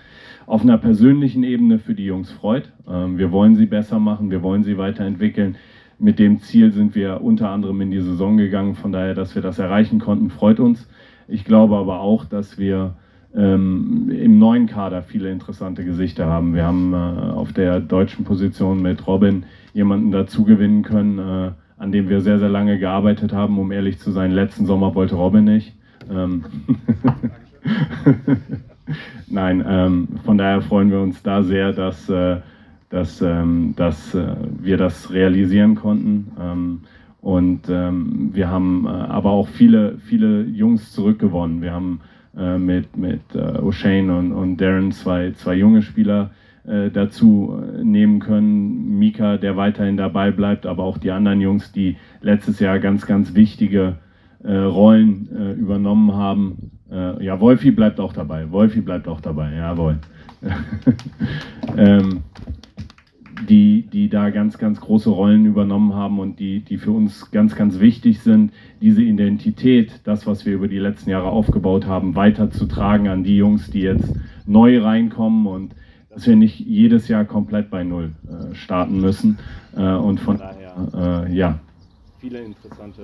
[0.47, 2.73] auf einer persönlichen Ebene für die Jungs freut.
[2.89, 5.57] Ähm, wir wollen sie besser machen, wir wollen sie weiterentwickeln.
[5.99, 8.75] Mit dem Ziel sind wir unter anderem in die Saison gegangen.
[8.75, 10.89] Von daher, dass wir das erreichen konnten, freut uns.
[11.29, 12.95] Ich glaube aber auch, dass wir
[13.35, 16.55] ähm, im neuen Kader viele interessante Gesichter haben.
[16.55, 21.93] Wir haben äh, auf der deutschen Position mit Robin jemanden dazu gewinnen können, äh, an
[21.93, 23.59] dem wir sehr, sehr lange gearbeitet haben.
[23.59, 25.75] Um ehrlich zu sein, letzten Sommer wollte Robin nicht.
[26.11, 26.45] Ähm
[29.29, 32.41] Nein, ähm, von daher freuen wir uns da sehr, dass, äh,
[32.91, 36.33] dass, ähm, dass äh, wir das realisieren konnten.
[36.41, 36.81] Ähm,
[37.21, 41.63] und ähm, wir haben äh, aber auch viele, viele Jungs zurückgewonnen.
[41.63, 42.01] Wir haben
[42.37, 46.33] äh, mit, mit äh, O'Shane und, und Darren zwei, zwei junge Spieler
[46.67, 48.99] äh, dazu äh, nehmen können.
[48.99, 53.35] Mika, der weiterhin dabei bleibt, aber auch die anderen Jungs, die letztes Jahr ganz, ganz
[53.35, 53.97] wichtige
[54.47, 56.71] Rollen übernommen haben.
[57.19, 58.51] ja, Wolfi bleibt auch dabei.
[58.51, 59.97] Wolfi bleibt auch dabei, jawohl.
[61.79, 62.25] ähm,
[63.49, 67.57] die, die da ganz, ganz große Rollen übernommen haben und die, die für uns ganz,
[67.57, 73.09] ganz wichtig sind, diese Identität, das, was wir über die letzten Jahre aufgebaut haben, weiterzutragen
[73.09, 74.13] an die Jungs, die jetzt
[74.47, 75.75] neu reinkommen und
[76.11, 79.39] dass wir nicht jedes Jahr komplett bei Null äh, starten müssen.
[79.77, 81.59] Äh, und von daher, äh, ja,
[82.25, 83.03] viele interessante,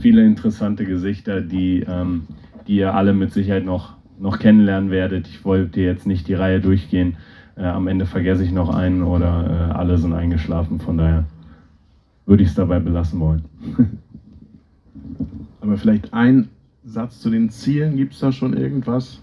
[0.00, 2.22] viele interessante Gesichter, die, ähm,
[2.66, 5.28] die ihr alle mit Sicherheit noch, noch kennenlernen werdet.
[5.28, 7.16] Ich wollte jetzt nicht die Reihe durchgehen.
[7.56, 10.78] Äh, am Ende vergesse ich noch einen oder äh, alle sind eingeschlafen.
[10.78, 11.24] Von daher
[12.26, 13.44] würde ich es dabei belassen wollen.
[15.60, 16.48] Aber vielleicht ein
[16.84, 17.96] Satz zu den Zielen.
[17.96, 19.20] Gibt es da schon irgendwas?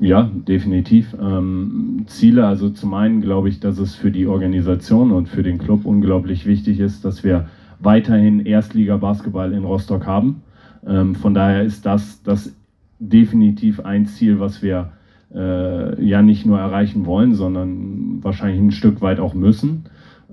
[0.00, 1.14] Ja, definitiv.
[1.20, 5.58] Ähm, Ziele, also zum einen glaube ich, dass es für die Organisation und für den
[5.58, 7.48] Club unglaublich wichtig ist, dass wir
[7.80, 10.42] weiterhin Erstliga-Basketball in Rostock haben.
[10.86, 12.52] Ähm, von daher ist das, das
[12.98, 14.92] definitiv ein Ziel, was wir
[15.34, 19.84] äh, ja nicht nur erreichen wollen, sondern wahrscheinlich ein Stück weit auch müssen.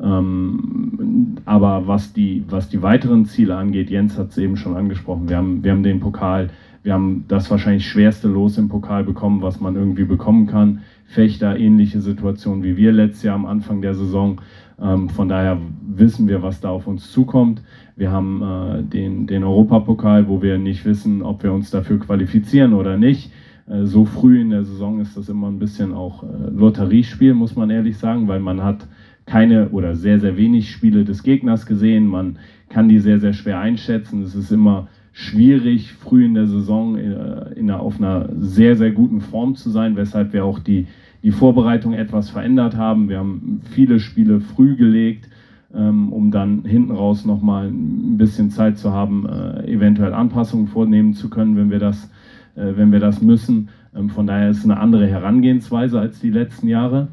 [0.01, 5.29] Ähm, aber was die, was die weiteren Ziele angeht, Jens hat es eben schon angesprochen,
[5.29, 6.49] wir haben, wir haben den Pokal,
[6.83, 10.81] wir haben das wahrscheinlich schwerste Los im Pokal bekommen, was man irgendwie bekommen kann.
[11.05, 14.41] Fechter, ähnliche Situation wie wir letztes Jahr am Anfang der Saison.
[14.81, 17.61] Ähm, von daher wissen wir, was da auf uns zukommt.
[17.95, 22.73] Wir haben äh, den, den Europapokal, wo wir nicht wissen, ob wir uns dafür qualifizieren
[22.73, 23.31] oder nicht.
[23.67, 27.55] Äh, so früh in der Saison ist das immer ein bisschen auch äh, Lotteriespiel, muss
[27.55, 28.87] man ehrlich sagen, weil man hat
[29.25, 32.07] keine oder sehr, sehr wenig Spiele des Gegners gesehen.
[32.07, 32.37] Man
[32.69, 34.21] kann die sehr, sehr schwer einschätzen.
[34.21, 38.91] Es ist immer schwierig, früh in der Saison äh, in einer, auf einer sehr, sehr
[38.91, 40.85] guten Form zu sein, weshalb wir auch die,
[41.23, 43.09] die Vorbereitung etwas verändert haben.
[43.09, 45.29] Wir haben viele Spiele früh gelegt,
[45.73, 49.27] ähm, um dann hinten raus nochmal ein bisschen Zeit zu haben,
[49.65, 52.24] eventuell Anpassungen vornehmen zu können, wenn wir das äh,
[52.55, 53.69] wenn wir das müssen.
[53.95, 57.07] Ähm, von daher ist es eine andere Herangehensweise als die letzten Jahre.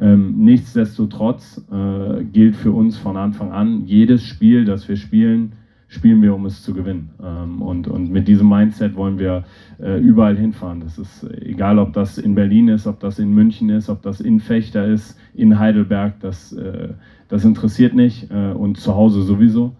[0.00, 5.52] Ähm, nichtsdestotrotz äh, gilt für uns von Anfang an, jedes Spiel, das wir spielen,
[5.86, 7.10] spielen wir, um es zu gewinnen.
[7.22, 9.44] Ähm, und, und mit diesem Mindset wollen wir
[9.80, 10.80] äh, überall hinfahren.
[10.80, 14.20] Das ist egal, ob das in Berlin ist, ob das in München ist, ob das
[14.20, 16.54] in Fechter ist, in Heidelberg, das,
[17.28, 19.74] das interessiert nicht und zu Hause sowieso.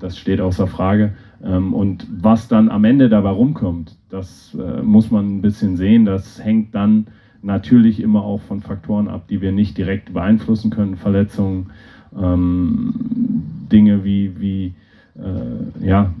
[0.00, 1.12] Das steht außer Frage.
[1.46, 6.04] Ähm, und was dann am Ende dabei rumkommt, das äh, muss man ein bisschen sehen.
[6.04, 7.06] Das hängt dann
[7.42, 10.96] natürlich immer auch von Faktoren ab, die wir nicht direkt beeinflussen können.
[10.96, 11.70] Verletzungen,
[12.18, 12.94] ähm,
[13.70, 14.74] Dinge wie, wie
[15.18, 16.12] äh, ja,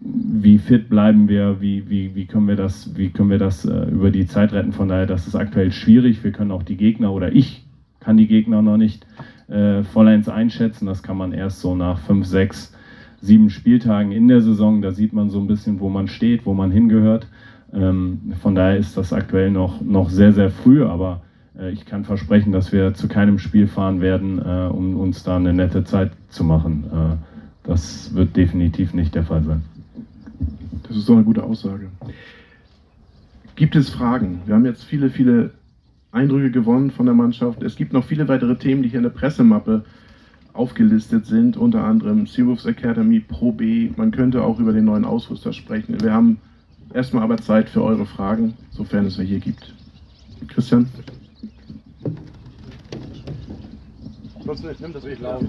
[0.00, 3.90] wie fit bleiben wir, wie, wie, wie können wir das, wie können wir das äh,
[3.90, 4.72] über die Zeit retten.
[4.72, 6.24] Von daher, das ist aktuell schwierig.
[6.24, 7.64] Wir können auch die Gegner oder ich
[8.00, 9.06] kann die Gegner noch nicht
[9.48, 10.86] äh, vollends einschätzen.
[10.86, 12.74] Das kann man erst so nach fünf, sechs
[13.22, 14.82] sieben Spieltagen in der Saison.
[14.82, 17.28] Da sieht man so ein bisschen, wo man steht, wo man hingehört.
[17.72, 21.22] Ähm, von daher ist das aktuell noch, noch sehr, sehr früh, aber
[21.58, 25.36] äh, ich kann versprechen, dass wir zu keinem Spiel fahren werden, äh, um uns da
[25.36, 26.84] eine nette Zeit zu machen.
[26.92, 27.16] Äh,
[27.66, 29.62] das wird definitiv nicht der Fall sein.
[30.88, 31.88] Das ist so eine gute Aussage.
[33.54, 34.40] Gibt es Fragen?
[34.46, 35.50] Wir haben jetzt viele, viele
[36.10, 37.62] Eindrücke gewonnen von der Mannschaft.
[37.62, 39.84] Es gibt noch viele weitere Themen, die hier in der Pressemappe
[40.52, 43.90] aufgelistet sind, unter anderem Seawolves Academy Pro B.
[43.96, 46.00] Man könnte auch über den neuen Ausrüster sprechen.
[46.02, 46.38] Wir haben
[46.92, 49.74] erstmal aber Zeit für eure Fragen, sofern es welche gibt.
[50.48, 50.88] Christian?
[54.44, 55.46] Sonst nicht, nimm das nicht laut.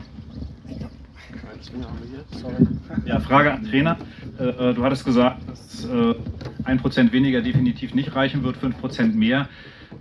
[3.06, 3.98] Ja, Frage an Trainer.
[4.38, 6.16] Äh, du hattest gesagt, dass äh,
[6.64, 9.48] ein Prozent weniger definitiv nicht reichen wird, fünf Prozent mehr.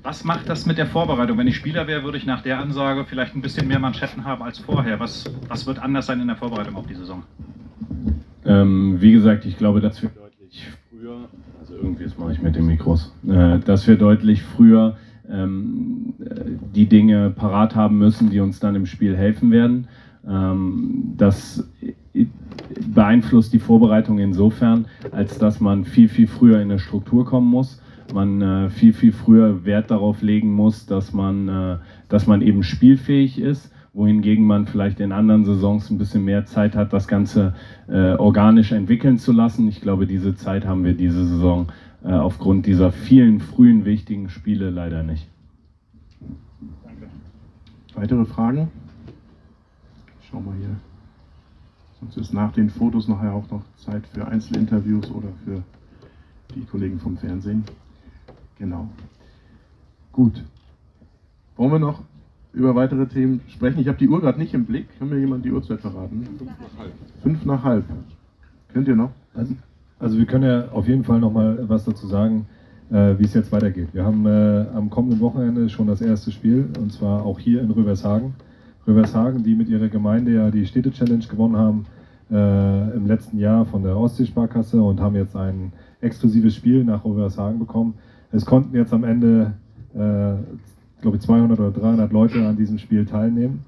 [0.02, 1.38] Was macht das mit der Vorbereitung?
[1.38, 4.42] Wenn ich Spieler wäre, würde ich nach der Ansage vielleicht ein bisschen mehr Manschetten haben
[4.42, 4.98] als vorher.
[5.00, 7.22] Was, was wird anders sein in der Vorbereitung auf die Saison?
[8.44, 11.28] Ähm, wie gesagt, ich glaube, dass wir deutlich früher,
[11.60, 14.96] also irgendwie das mache ich mit den Mikros, äh, dass wir deutlich früher
[15.30, 16.14] ähm,
[16.74, 19.88] die Dinge parat haben müssen, die uns dann im Spiel helfen werden.
[20.28, 21.68] Ähm, das
[22.94, 27.80] beeinflusst die Vorbereitung insofern, als dass man viel, viel früher in eine Struktur kommen muss.
[28.12, 32.62] Man äh, viel, viel früher Wert darauf legen muss, dass man, äh, dass man eben
[32.62, 37.54] spielfähig ist, wohingegen man vielleicht in anderen Saisons ein bisschen mehr Zeit hat, das Ganze
[37.88, 39.68] äh, organisch entwickeln zu lassen.
[39.68, 41.68] Ich glaube, diese Zeit haben wir diese Saison
[42.04, 45.28] äh, aufgrund dieser vielen frühen wichtigen Spiele leider nicht.
[46.84, 47.08] Danke.
[47.94, 48.68] Weitere Fragen?
[50.30, 50.76] Schau mal hier.
[52.00, 55.62] Sonst ist nach den Fotos nachher auch noch Zeit für Einzelinterviews oder für
[56.54, 57.64] die Kollegen vom Fernsehen.
[58.58, 58.88] Genau.
[60.12, 60.42] Gut.
[61.56, 62.02] Wollen wir noch
[62.52, 63.80] über weitere Themen sprechen?
[63.80, 64.86] Ich habe die Uhr gerade nicht im Blick.
[64.98, 66.22] Kann mir jemand die Uhrzeit verraten?
[66.24, 66.92] Fünf nach halb.
[67.22, 67.84] Fünf nach halb.
[68.72, 69.10] Könnt ihr noch?
[69.34, 69.54] Also,
[69.98, 72.46] also wir können ja auf jeden Fall noch mal was dazu sagen,
[72.90, 73.88] äh, wie es jetzt weitergeht.
[73.92, 77.70] Wir haben äh, am kommenden Wochenende schon das erste Spiel und zwar auch hier in
[77.70, 78.34] Rövershagen.
[78.86, 81.86] Rövershagen, die mit ihrer Gemeinde ja die Städte-Challenge gewonnen haben
[82.30, 87.58] äh, im letzten Jahr von der Ostseesparkasse und haben jetzt ein exklusives Spiel nach Rövershagen
[87.58, 87.94] bekommen.
[88.32, 89.52] Es konnten jetzt am Ende,
[89.94, 90.34] äh,
[91.02, 93.60] glaube ich, 200 oder 300 Leute an diesem Spiel teilnehmen.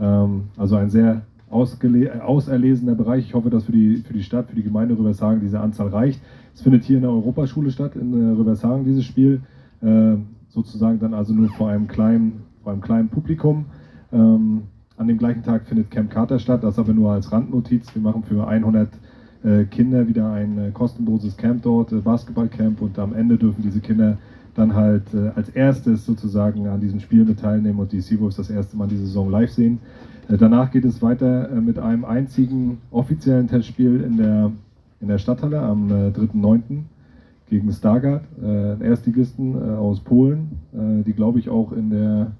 [0.00, 3.26] Ähm, also ein sehr auserlesener Bereich.
[3.26, 6.20] Ich hoffe, dass für die, für die Stadt, für die Gemeinde Rövershagen diese Anzahl reicht.
[6.54, 9.42] Es findet hier in der Europaschule statt, in äh, Rövershagen dieses Spiel.
[9.82, 10.16] Äh,
[10.48, 13.66] sozusagen dann also nur vor einem kleinen, vor einem kleinen Publikum.
[14.12, 14.62] Ähm,
[14.96, 17.92] an dem gleichen Tag findet Camp Carter statt, das aber nur als Randnotiz.
[17.94, 18.96] Wir machen für 100 äh,
[19.70, 24.18] Kinder wieder ein äh, kostenloses Camp dort, äh, Basketballcamp und am Ende dürfen diese Kinder
[24.54, 28.50] dann halt äh, als erstes sozusagen an diesem Spiel mit teilnehmen und die Seawolves das
[28.50, 29.80] erste Mal diese Saison live sehen.
[30.28, 34.52] Äh, danach geht es weiter äh, mit einem einzigen offiziellen Testspiel in der,
[35.00, 36.82] in der Stadthalle am 3.9.
[37.50, 42.30] gegen Stargard, einen Erstligisten aus Polen, die glaube ich auch in der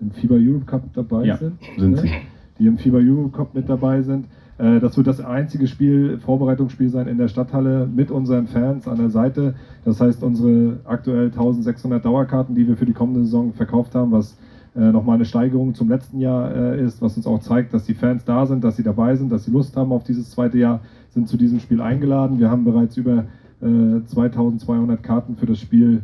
[0.00, 1.58] im FIBA Europe Cup dabei ja, sind.
[1.76, 2.10] sind ne?
[2.58, 4.26] Die im FIBA Europe Cup mit dabei sind.
[4.58, 8.98] Äh, das wird das einzige Spiel, Vorbereitungsspiel sein in der Stadthalle mit unseren Fans an
[8.98, 9.54] der Seite.
[9.84, 14.36] Das heißt, unsere aktuell 1600 Dauerkarten, die wir für die kommende Saison verkauft haben, was
[14.74, 17.94] äh, nochmal eine Steigerung zum letzten Jahr äh, ist, was uns auch zeigt, dass die
[17.94, 20.80] Fans da sind, dass sie dabei sind, dass sie Lust haben auf dieses zweite Jahr,
[21.10, 22.38] sind zu diesem Spiel eingeladen.
[22.38, 23.24] Wir haben bereits über
[23.58, 26.02] 2200 Karten für das Spiel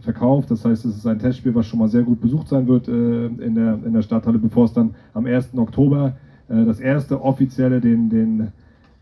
[0.00, 0.50] verkauft.
[0.50, 3.54] Das heißt, es ist ein Testspiel, was schon mal sehr gut besucht sein wird in,
[3.54, 5.56] der, Stadthalle, bevor es dann am 1.
[5.56, 6.16] Oktober
[6.48, 8.48] das erste offizielle, den, den,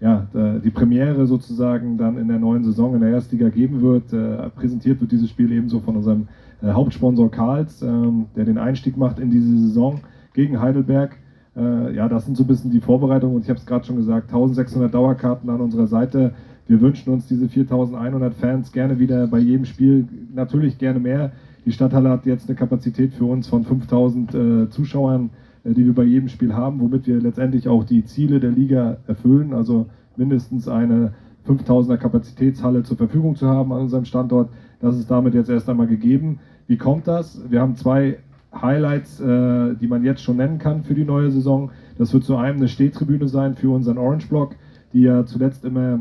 [0.01, 0.27] ja,
[0.65, 4.13] die Premiere sozusagen dann in der neuen Saison in der Erstliga geben wird.
[4.13, 6.29] Äh, präsentiert wird dieses Spiel ebenso von unserem
[6.63, 10.01] äh, Hauptsponsor Karls, ähm, der den Einstieg macht in diese Saison
[10.33, 11.17] gegen Heidelberg.
[11.57, 13.97] Äh, ja, das sind so ein bisschen die Vorbereitungen und ich habe es gerade schon
[13.97, 16.33] gesagt, 1600 Dauerkarten an unserer Seite
[16.67, 21.33] wir wünschen uns diese 4100 Fans gerne wieder bei jedem Spiel, natürlich gerne mehr.
[21.67, 25.29] Die Stadthalle hat jetzt eine Kapazität für uns von 5000 äh, Zuschauern, äh,
[25.65, 29.55] die wir bei jedem Spiel haben, womit wir letztendlich auch die Ziele der Liga erfüllen,
[29.55, 31.15] also mindestens eine
[31.49, 34.51] 5000er Kapazitätshalle zur Verfügung zu haben an unserem Standort.
[34.81, 36.41] Das ist damit jetzt erst einmal gegeben.
[36.67, 37.41] Wie kommt das?
[37.51, 38.19] Wir haben zwei
[38.55, 41.71] Highlights, äh, die man jetzt schon nennen kann für die neue Saison.
[41.99, 44.57] Das wird zu einem eine Stehtribüne sein für unseren Orange Block,
[44.93, 46.01] die ja zuletzt immer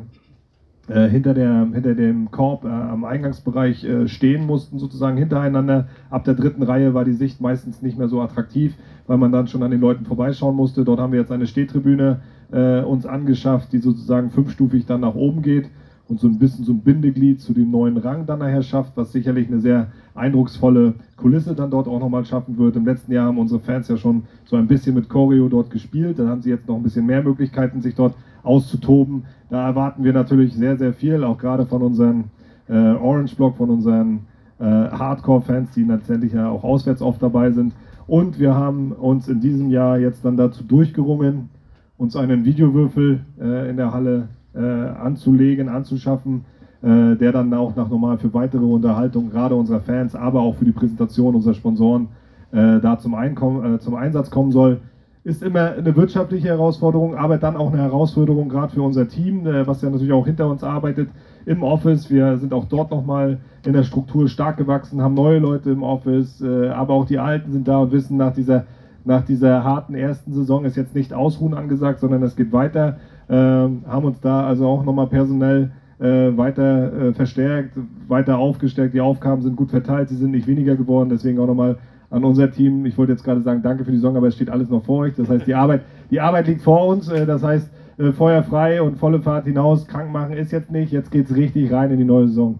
[0.87, 5.87] äh, hinter, der, hinter dem Korb äh, am Eingangsbereich äh, stehen mussten, sozusagen hintereinander.
[6.09, 8.75] Ab der dritten Reihe war die Sicht meistens nicht mehr so attraktiv,
[9.07, 10.83] weil man dann schon an den Leuten vorbeischauen musste.
[10.83, 12.19] Dort haben wir jetzt eine Stehtribüne
[12.51, 15.69] äh, uns angeschafft, die sozusagen fünfstufig dann nach oben geht
[16.07, 19.11] und so ein bisschen so ein Bindeglied zu dem neuen Rang dann nachher schafft, was
[19.11, 22.75] sicherlich eine sehr eindrucksvolle Kulisse dann dort auch nochmal schaffen wird.
[22.75, 26.19] Im letzten Jahr haben unsere Fans ja schon so ein bisschen mit Choreo dort gespielt.
[26.19, 29.23] Da haben sie jetzt noch ein bisschen mehr Möglichkeiten, sich dort auszutoben.
[29.49, 32.25] Da erwarten wir natürlich sehr, sehr viel, auch gerade von unserem
[32.67, 34.21] äh, Orange Block, von unseren
[34.59, 37.73] äh, Hardcore-Fans, die letztendlich ja auch auswärts oft dabei sind.
[38.07, 41.49] Und wir haben uns in diesem Jahr jetzt dann dazu durchgerungen,
[41.97, 46.45] uns einen Videowürfel äh, in der Halle äh, anzulegen, anzuschaffen,
[46.81, 50.65] äh, der dann auch nach normal für weitere Unterhaltung, gerade unserer Fans, aber auch für
[50.65, 52.07] die Präsentation unserer Sponsoren,
[52.51, 54.79] äh, da zum, Einkommen, zum Einsatz kommen soll.
[55.25, 59.65] Ist immer eine wirtschaftliche Herausforderung, aber dann auch eine Herausforderung gerade für unser Team, äh,
[59.65, 61.07] was ja natürlich auch hinter uns arbeitet
[61.45, 62.09] im Office.
[62.09, 66.41] Wir sind auch dort nochmal in der Struktur stark gewachsen, haben neue Leute im Office,
[66.41, 68.65] äh, aber auch die Alten sind da und wissen nach dieser
[69.05, 72.97] nach dieser harten ersten Saison ist jetzt nicht Ausruhen angesagt, sondern es geht weiter.
[73.29, 78.93] Ähm, haben uns da also auch nochmal personell äh, weiter verstärkt, weiter aufgestellt.
[78.93, 81.09] Die Aufgaben sind gut verteilt, sie sind nicht weniger geworden.
[81.09, 81.77] Deswegen auch nochmal
[82.13, 82.85] an unser Team.
[82.85, 84.99] Ich wollte jetzt gerade sagen, danke für die Saison, aber es steht alles noch vor
[84.99, 85.15] euch.
[85.15, 87.09] Das heißt, die Arbeit, die Arbeit liegt vor uns.
[87.09, 89.87] Äh, das heißt, äh, Feuer frei und volle Fahrt hinaus.
[89.87, 90.91] Krank machen ist jetzt nicht.
[90.91, 92.59] Jetzt geht es richtig rein in die neue Saison.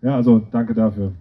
[0.00, 1.12] Ja, also danke dafür.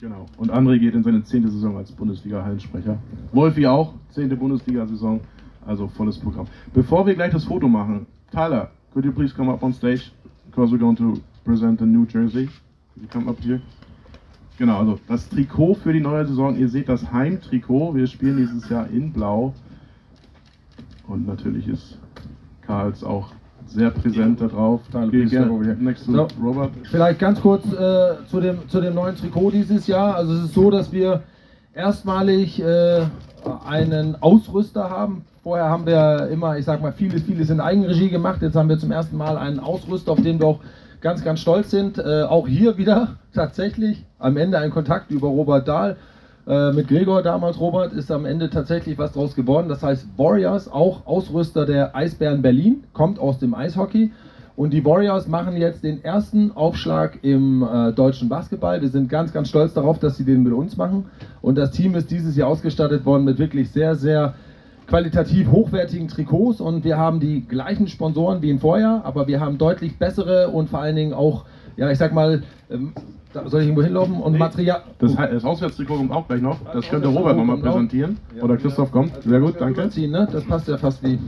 [0.00, 0.26] Genau.
[0.38, 2.98] Und André geht in seine zehnte Saison als Bundesliga-Hallensprecher.
[3.32, 5.20] Wolfi auch, zehnte Bundesliga-Saison.
[5.66, 6.46] Also volles Programm.
[6.74, 10.12] Bevor wir gleich das Foto machen, Tyler, could you please come up on stage?
[10.48, 12.48] Because we're going to present the New Jersey.
[12.94, 13.60] Could you come up here?
[14.58, 16.56] Genau, also das Trikot für die neue Saison.
[16.56, 17.94] Ihr seht das Heimtrikot.
[17.94, 19.52] Wir spielen dieses Jahr in Blau.
[21.06, 21.98] Und natürlich ist
[22.62, 23.28] Karls auch
[23.66, 24.80] sehr präsent da drauf.
[24.90, 25.76] Tyler, Geh please gerne step over here.
[25.78, 26.28] next to So.
[26.42, 26.70] Robert.
[26.90, 30.14] Vielleicht ganz kurz äh, zu, dem, zu dem neuen Trikot dieses Jahr.
[30.16, 31.22] Also es ist so, dass wir
[31.74, 33.02] erstmalig äh,
[33.68, 35.24] einen Ausrüster haben.
[35.42, 38.40] Vorher haben wir immer, ich sag mal, vieles, vieles in Eigenregie gemacht.
[38.42, 40.60] Jetzt haben wir zum ersten Mal einen Ausrüster, auf den wir auch
[41.00, 41.98] ganz, ganz stolz sind.
[41.98, 45.96] Äh, auch hier wieder tatsächlich am Ende ein Kontakt über Robert Dahl.
[46.46, 49.68] Äh, mit Gregor damals, Robert, ist am Ende tatsächlich was draus geworden.
[49.68, 54.12] Das heißt, Warriors, auch Ausrüster der Eisbären Berlin, kommt aus dem Eishockey.
[54.54, 58.80] Und die Warriors machen jetzt den ersten Aufschlag im äh, deutschen Basketball.
[58.80, 61.06] Wir sind ganz, ganz stolz darauf, dass sie den mit uns machen.
[61.42, 64.34] Und das Team ist dieses Jahr ausgestattet worden mit wirklich sehr, sehr
[64.86, 66.60] qualitativ hochwertigen Trikots.
[66.60, 70.70] Und wir haben die gleichen Sponsoren wie im Vorjahr, aber wir haben deutlich bessere und
[70.70, 71.44] vor allen Dingen auch,
[71.76, 72.92] ja, ich sag mal, ähm,
[73.32, 74.82] da soll ich irgendwo hinlaufen und Nee, Material.
[74.98, 76.58] Das, das Auswärtstrikot kommt auch gleich noch.
[76.72, 78.16] Das könnte Robert nochmal präsentieren.
[78.40, 79.22] Oder Christoph kommt.
[79.22, 79.88] Sehr gut, danke.
[80.08, 80.28] Ne?
[80.32, 81.18] Das passt ja fast wie.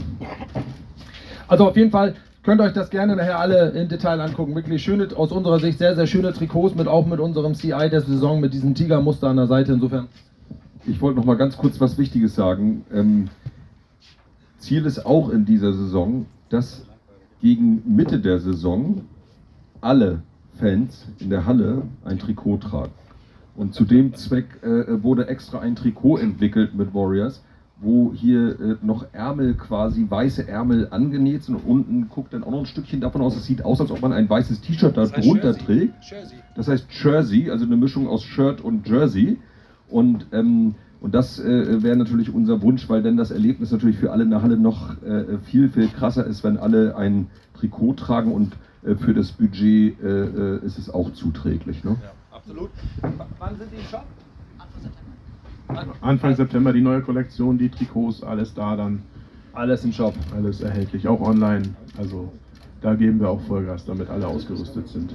[1.48, 4.54] Also auf jeden Fall könnt ihr euch das gerne nachher alle in Detail angucken.
[4.54, 8.00] Wirklich schöne, aus unserer Sicht sehr, sehr schöne Trikots mit auch mit unserem CI der
[8.00, 9.72] Saison mit diesem Tigermuster an der Seite.
[9.72, 10.08] Insofern.
[10.88, 12.84] Ich wollte noch mal ganz kurz was Wichtiges sagen.
[12.90, 13.28] Ähm,
[14.56, 16.86] Ziel ist auch in dieser Saison, dass
[17.42, 19.02] gegen Mitte der Saison
[19.82, 20.22] alle
[20.54, 22.92] Fans in der Halle ein Trikot tragen.
[23.54, 27.42] Und zu dem Zweck äh, wurde extra ein Trikot entwickelt mit Warriors,
[27.76, 32.50] wo hier äh, noch Ärmel quasi, weiße Ärmel angenäht sind und unten guckt dann auch
[32.50, 33.36] noch ein Stückchen davon aus.
[33.36, 35.94] Es sieht aus, als ob man ein weißes T-Shirt da drunter trägt.
[36.56, 39.36] Das heißt Jersey, also eine Mischung aus Shirt und Jersey.
[39.88, 44.12] Und, ähm, und das äh, wäre natürlich unser Wunsch, weil dann das Erlebnis natürlich für
[44.12, 48.32] alle in der Halle noch äh, viel, viel krasser ist, wenn alle ein Trikot tragen
[48.32, 51.84] und äh, für das Budget äh, äh, ist es auch zuträglich.
[51.84, 51.96] Ne?
[52.30, 52.70] Absolut.
[53.38, 54.04] Wann sind die im Shop?
[56.00, 59.02] Anfang September die neue Kollektion, die Trikots, alles da dann.
[59.52, 60.14] Alles im Shop.
[60.34, 61.62] Alles erhältlich, auch online.
[61.98, 62.32] Also
[62.80, 65.12] da geben wir auch Vollgas, damit alle ausgerüstet sind.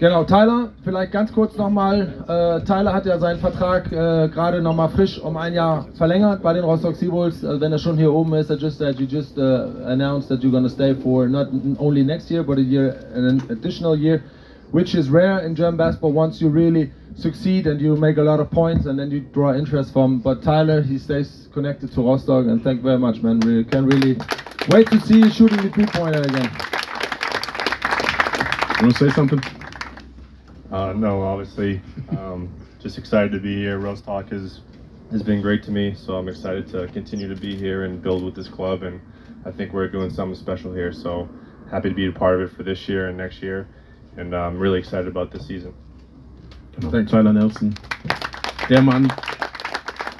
[0.00, 2.14] Genau, Tyler, vielleicht ganz kurz nochmal.
[2.28, 6.52] Äh, Tyler hat ja seinen Vertrag äh, gerade nochmal frisch um ein Jahr verlängert bei
[6.52, 7.44] den Rostock Seawolves.
[7.44, 10.52] Also wenn er schon hier oben ist, just that you just uh, announced that you're
[10.52, 11.48] gonna stay for not
[11.80, 14.22] only next year, but a year, an additional year,
[14.70, 18.38] which is rare in German basketball once you really succeed and you make a lot
[18.38, 20.20] of points and then you draw interest from.
[20.20, 23.40] But Tyler, he stays connected to Rostock and thank you very much, man.
[23.40, 24.16] We can really
[24.68, 26.50] wait to see you shooting the three-pointer again.
[28.78, 29.42] You want to say something?
[30.70, 33.78] Uh, no, obviously, um, just excited to be here.
[33.78, 34.60] Rostock has
[35.10, 38.22] has been great to me, so I'm excited to continue to be here and build
[38.22, 38.82] with this club.
[38.82, 39.00] And
[39.46, 40.92] I think we're doing something special here.
[40.92, 41.28] So
[41.70, 43.66] happy to be a part of it for this year and next year,
[44.16, 45.74] and I'm really excited about this season.
[46.78, 47.04] Genau.
[47.04, 47.74] Tyler Nelson.
[48.68, 49.08] Der Mann,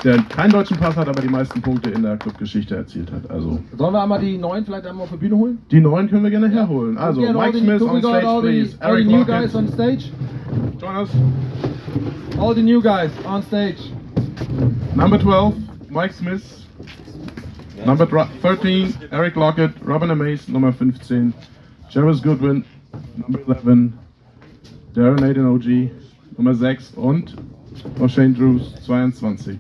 [0.05, 3.29] der keinen deutschen Pass hat, aber die meisten Punkte in der Clubgeschichte erzielt hat.
[3.31, 5.59] Also Sollen wir einmal die neuen vielleicht einmal auf die Bühne holen?
[5.71, 6.97] die neuen können wir gerne herholen.
[6.99, 8.77] Also all Mike the- Smith on stage, all the- please.
[8.81, 9.27] all the Eric new Lockett.
[9.29, 10.13] guys on stage.
[10.81, 11.11] Join us.
[12.39, 13.79] All the new guys on stage.
[14.95, 15.55] Number 12,
[15.91, 16.43] Mike Smith.
[17.85, 19.73] Number dra- 13, Eric Lockett.
[19.87, 21.33] Robin Amaze, Nummer 15.
[21.91, 22.65] Jarvis Goodwin,
[23.17, 23.93] Number 11.
[24.95, 25.91] Darren Aiden OG,
[26.37, 26.93] Nummer 6.
[26.97, 27.35] Und
[28.01, 29.59] O'Shane Drews, 22.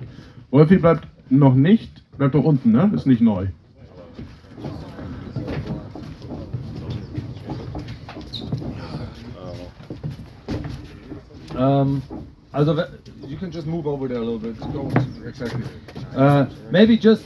[0.51, 2.90] Wolfi bleibt noch nicht, bleibt doch unten, ne?
[2.94, 3.49] Ist nicht neu.
[11.57, 12.03] Um,
[12.53, 12.72] also,
[13.26, 14.59] you can just move over there a little bit.
[14.72, 14.88] Go
[15.26, 15.64] exactly.
[16.16, 17.24] Uh, maybe just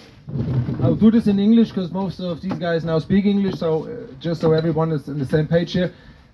[0.83, 3.59] I'll do this in English because most of these guys now speak English.
[3.59, 5.93] So uh, just so everyone is on the same page here.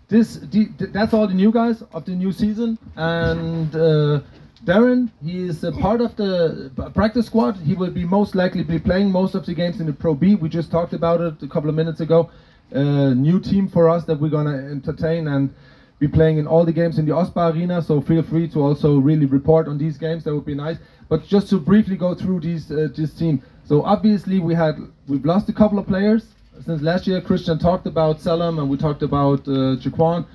[0.08, 4.20] This the, that's all the new guys of the new season, and uh,
[4.64, 7.56] Darren he is a part of the practice squad.
[7.56, 10.34] He will be most likely be playing most of the games in the Pro B.
[10.34, 12.30] We just talked about it a couple of minutes ago.
[12.74, 15.54] Uh, new team for us that we're gonna entertain and
[16.00, 17.80] be playing in all the games in the OSPA arena.
[17.80, 20.24] So feel free to also really report on these games.
[20.24, 20.78] That would be nice.
[21.08, 23.42] But just to briefly go through these uh, this team.
[23.64, 26.26] So obviously we had we've lost a couple of players
[26.64, 27.20] since last year.
[27.20, 30.26] Christian talked about Selam and we talked about uh, Jaquan.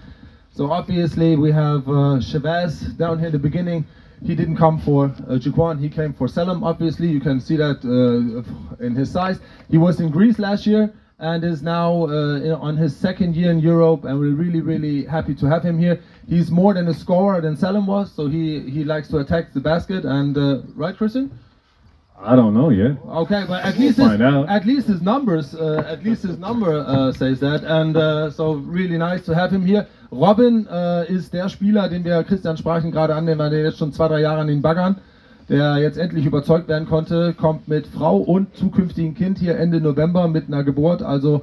[0.55, 3.86] So obviously we have uh, Chavez down here in the beginning.
[4.26, 6.63] He didn't come for uh, Jaquan, he came for Selam.
[6.63, 9.39] Obviously, you can see that uh, in his size.
[9.69, 13.59] He was in Greece last year and is now uh, on his second year in
[13.59, 16.01] Europe, and we're really, really happy to have him here.
[16.28, 19.59] He's more than a scorer than Selam was, so he, he likes to attack the
[19.59, 20.05] basket.
[20.05, 21.38] And uh, right, Christian?
[22.26, 22.97] I don't know yet.
[23.05, 26.80] Okay, but at least We'll his, at least his numbers, uh, at least his number
[26.80, 29.88] uh, says that, and uh, so really nice to have him here.
[30.09, 33.91] Robin äh, ist der Spieler, den wir Christian sprachen gerade an, den wir jetzt schon
[33.91, 34.97] zwei drei Jahre an den Baggern,
[35.49, 40.28] der jetzt endlich überzeugt werden konnte, kommt mit Frau und zukünftigen Kind hier Ende November
[40.28, 41.41] mit einer Geburt, also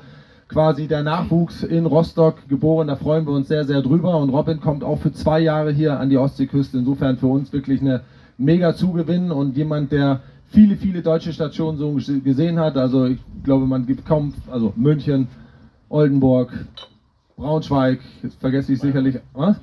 [0.49, 2.89] quasi der Nachwuchs in Rostock geboren.
[2.89, 4.17] Da freuen wir uns sehr, sehr drüber.
[4.17, 6.79] Und Robin kommt auch für zwei Jahre hier an die Ostseeküste.
[6.79, 8.01] Insofern für uns wirklich eine
[8.37, 10.21] mega Zugewinn und jemand, der
[10.51, 12.77] viele, viele deutsche Stationen so gese- gesehen hat.
[12.77, 15.29] Also ich glaube, man gibt kaum, also München,
[15.89, 16.53] Oldenburg,
[17.37, 19.57] Braunschweig, jetzt vergesse ich sicherlich, was?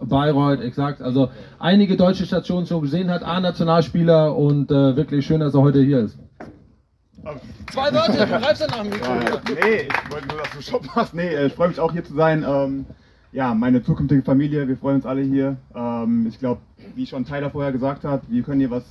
[0.00, 1.00] Bayreuth, exakt.
[1.00, 5.82] Also einige deutsche Stationen schon gesehen hat, A-Nationalspieler und äh, wirklich schön, dass er heute
[5.82, 6.18] hier ist.
[7.72, 9.06] Zwei Wörter, du greifst dann nach dem Mikro.
[9.12, 11.14] Ja, nee, ich wollte nur, dass du Stopp machst.
[11.14, 12.44] Nee, äh, ich freue mich auch hier zu sein.
[12.48, 12.86] Ähm,
[13.32, 15.56] ja, meine zukünftige Familie, wir freuen uns alle hier.
[15.74, 16.60] Ähm, ich glaube,
[16.94, 18.84] wie schon Tyler vorher gesagt hat, wir können hier was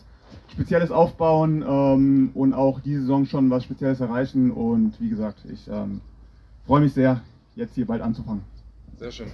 [0.51, 4.51] Spezielles aufbauen ähm, und auch diese Saison schon was Spezielles erreichen.
[4.51, 6.01] Und wie gesagt, ich ähm,
[6.65, 7.21] freue mich sehr,
[7.55, 8.43] jetzt hier bald anzufangen.
[8.97, 9.27] Sehr schön.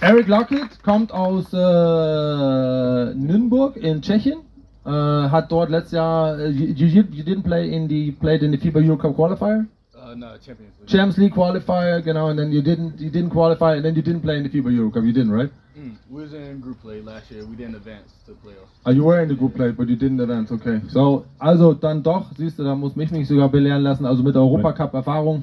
[0.00, 4.38] Eric Lockett kommt aus äh, Nürnberg in Tschechien.
[4.84, 8.50] Äh, hat dort letztes Jahr, äh, you, you, you didn't play in the, played in
[8.50, 9.14] the FIBA Euro Cup
[10.14, 10.34] qualifier?
[10.34, 10.88] Uh, Champions League.
[10.88, 14.22] Champions League qualifier, genau, and then you didn't, you didn't qualify, and then you didn't
[14.22, 15.50] play in the FIBA Euro Cup, you didn't, right?
[15.78, 15.96] Mm.
[16.10, 17.46] We was in group play last year.
[17.46, 18.68] We didn't advance to playoffs.
[18.84, 20.80] Ah, you were in the group play, but you didn't advance, okay.
[20.88, 24.34] So, also dann doch, siehst du, da muss mich mich sogar belehren lassen, also mit
[24.34, 25.42] Europacup Erfahrung.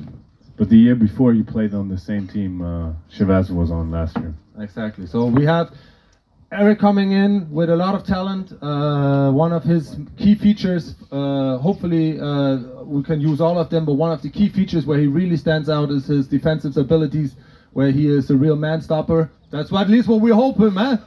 [0.58, 4.18] But the year before, you played on the same team uh, Chavez was on last
[4.18, 4.34] year.
[4.60, 5.06] Exactly.
[5.06, 5.70] So we have
[6.52, 8.54] Eric coming in with a lot of talent.
[8.62, 13.84] Uh, one of his key features, uh, hopefully uh, we can use all of them,
[13.84, 17.36] but one of the key features where he really stands out is his defensive abilities,
[17.74, 19.30] where he is a real man stopper.
[19.52, 21.00] That's what, at least what we're hoping, man,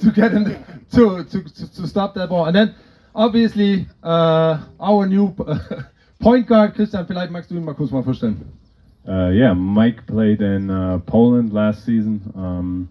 [0.00, 0.44] to get him
[0.92, 2.44] to, to, to, to stop that ball.
[2.44, 2.74] And then
[3.16, 5.34] obviously uh, our new
[6.20, 8.52] point guard, Christian, vielleicht magst du ihn mal kurz mal vorstellen.
[9.04, 12.20] Yeah, Mike played in uh, Poland last season.
[12.36, 12.88] Um,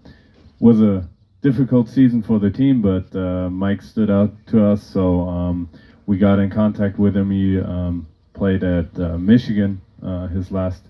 [0.60, 1.08] was a
[1.50, 5.70] difficult season for the team, but uh, Mike stood out to us, so um,
[6.06, 7.32] we got in contact with him.
[7.32, 10.82] He um, played at uh, Michigan uh, his last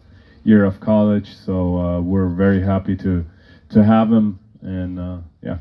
[0.43, 3.24] year of college, so uh, we're very happy to
[3.70, 4.39] to have him.
[4.64, 5.60] And uh, yeah.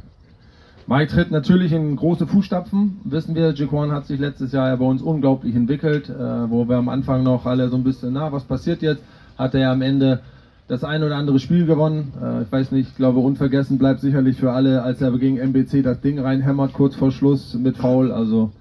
[0.86, 3.00] Mike tritt natürlich in große Fußstapfen.
[3.04, 6.76] Wissen wir, Jaquan hat sich letztes Jahr ja bei uns unglaublich entwickelt, äh, wo wir
[6.76, 9.02] am Anfang noch alle so ein bisschen, na, was passiert jetzt?
[9.36, 10.22] Hat er ja am Ende
[10.68, 12.12] das ein oder andere Spiel gewonnen.
[12.20, 15.82] Äh, ich weiß nicht, ich glaube, unvergessen bleibt sicherlich für alle, als er gegen MBC
[15.82, 18.12] das Ding reinhämmert, kurz vor Schluss mit Foul.
[18.12, 18.52] Also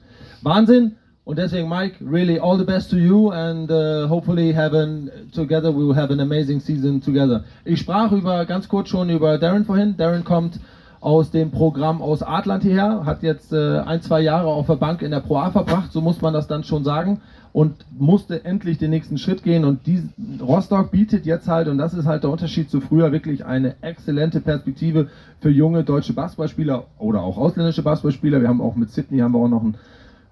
[0.41, 0.93] Wahnsinn.
[1.23, 5.71] Und deswegen, Mike, really all the best to you and uh, hopefully have an, together
[5.71, 7.43] we will have an amazing season together.
[7.63, 9.97] Ich sprach über ganz kurz schon über Darren vorhin.
[9.97, 10.59] Darren kommt
[11.05, 15.03] aus dem Programm aus Adland hierher, hat jetzt äh, ein, zwei Jahre auf der Bank
[15.03, 17.21] in der Pro A verbracht, so muss man das dann schon sagen,
[17.53, 19.65] und musste endlich den nächsten Schritt gehen.
[19.65, 20.01] Und die,
[20.41, 24.41] Rostock bietet jetzt halt, und das ist halt der Unterschied zu früher, wirklich eine exzellente
[24.41, 25.09] Perspektive
[25.41, 28.41] für junge deutsche Basketballspieler oder auch ausländische Basketballspieler.
[28.41, 29.75] Wir haben auch mit Sydney haben wir auch noch einen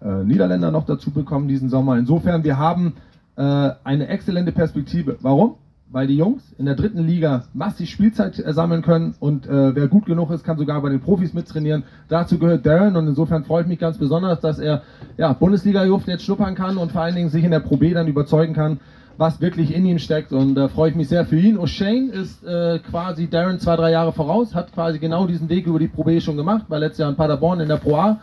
[0.01, 1.99] äh, Niederländer noch dazu bekommen diesen Sommer.
[1.99, 2.93] Insofern, wir haben
[3.35, 5.17] äh, eine exzellente Perspektive.
[5.21, 5.53] Warum?
[5.93, 9.87] Weil die Jungs in der dritten Liga massig Spielzeit äh, sammeln können und äh, wer
[9.87, 11.83] gut genug ist, kann sogar bei den Profis mittrainieren.
[12.09, 14.81] Dazu gehört Darren und insofern freue ich mich ganz besonders, dass er
[15.17, 18.07] ja, Bundesliga-Luft jetzt schnuppern kann und vor allen Dingen sich in der Pro B dann
[18.07, 18.79] überzeugen kann,
[19.17, 21.59] was wirklich in ihm steckt und da freue ich mich sehr für ihn.
[21.59, 25.77] O'Shane ist äh, quasi Darren zwei, drei Jahre voraus, hat quasi genau diesen Weg über
[25.77, 28.19] die Pro B schon gemacht, war letztes Jahr in Paderborn in der Pro A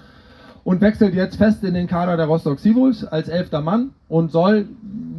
[0.65, 4.69] und wechselt jetzt fest in den Kader der Rostock Seawolves als elfter Mann und soll,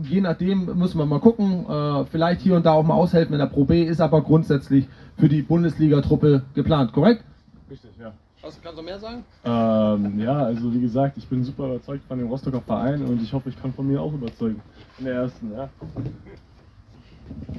[0.04, 3.40] je nachdem müssen wir mal gucken, äh, vielleicht hier und da auch mal aushelfen in
[3.40, 4.88] der Pro B, ist aber grundsätzlich
[5.18, 7.24] für die Bundesliga-Truppe geplant, korrekt?
[7.70, 8.12] Richtig, ja.
[8.42, 9.24] Was, kannst du mehr sagen?
[9.46, 13.32] Ähm, ja, also wie gesagt, ich bin super überzeugt von dem Rostocker Verein und ich
[13.34, 14.62] hoffe, ich kann von mir auch überzeugen.
[14.98, 15.70] In der ersten, ja.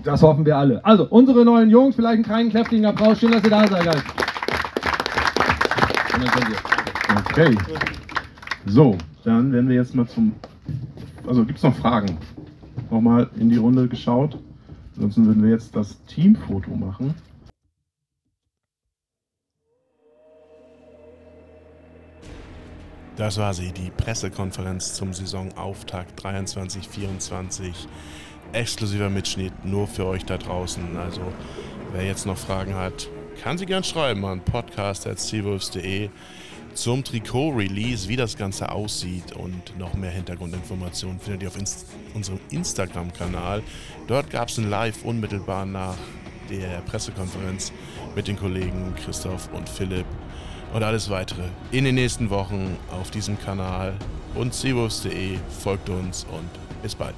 [0.04, 0.84] Das hoffen wir alle.
[0.84, 3.18] Also, unsere neuen Jungs, vielleicht einen kleinen kräftigen Applaus.
[3.20, 4.02] Schön, dass ihr da seid, guys.
[6.14, 6.71] Und dann könnt ihr.
[7.18, 7.56] Okay.
[8.66, 10.34] So, dann werden wir jetzt mal zum.
[11.26, 12.18] Also gibt es noch Fragen?
[12.90, 14.38] Nochmal in die Runde geschaut.
[14.94, 17.14] Ansonsten würden wir jetzt das Teamfoto machen.
[23.16, 27.72] Das war sie, die Pressekonferenz zum Saisonauftakt 23-24.
[28.52, 30.96] Exklusiver Mitschnitt nur für euch da draußen.
[30.96, 31.20] Also,
[31.92, 33.08] wer jetzt noch Fragen hat,
[33.42, 36.10] kann sie gern schreiben an podcast.seawolves.de
[36.74, 42.40] zum Trikot-Release, wie das Ganze aussieht und noch mehr Hintergrundinformationen findet ihr auf Inst unserem
[42.50, 43.62] Instagram-Kanal.
[44.06, 45.96] Dort gab es ein Live unmittelbar nach
[46.50, 47.72] der Pressekonferenz
[48.14, 50.06] mit den Kollegen Christoph und Philipp
[50.72, 53.94] und alles weitere in den nächsten Wochen auf diesem Kanal
[54.34, 57.14] und seawolves.de folgt uns und bis bald.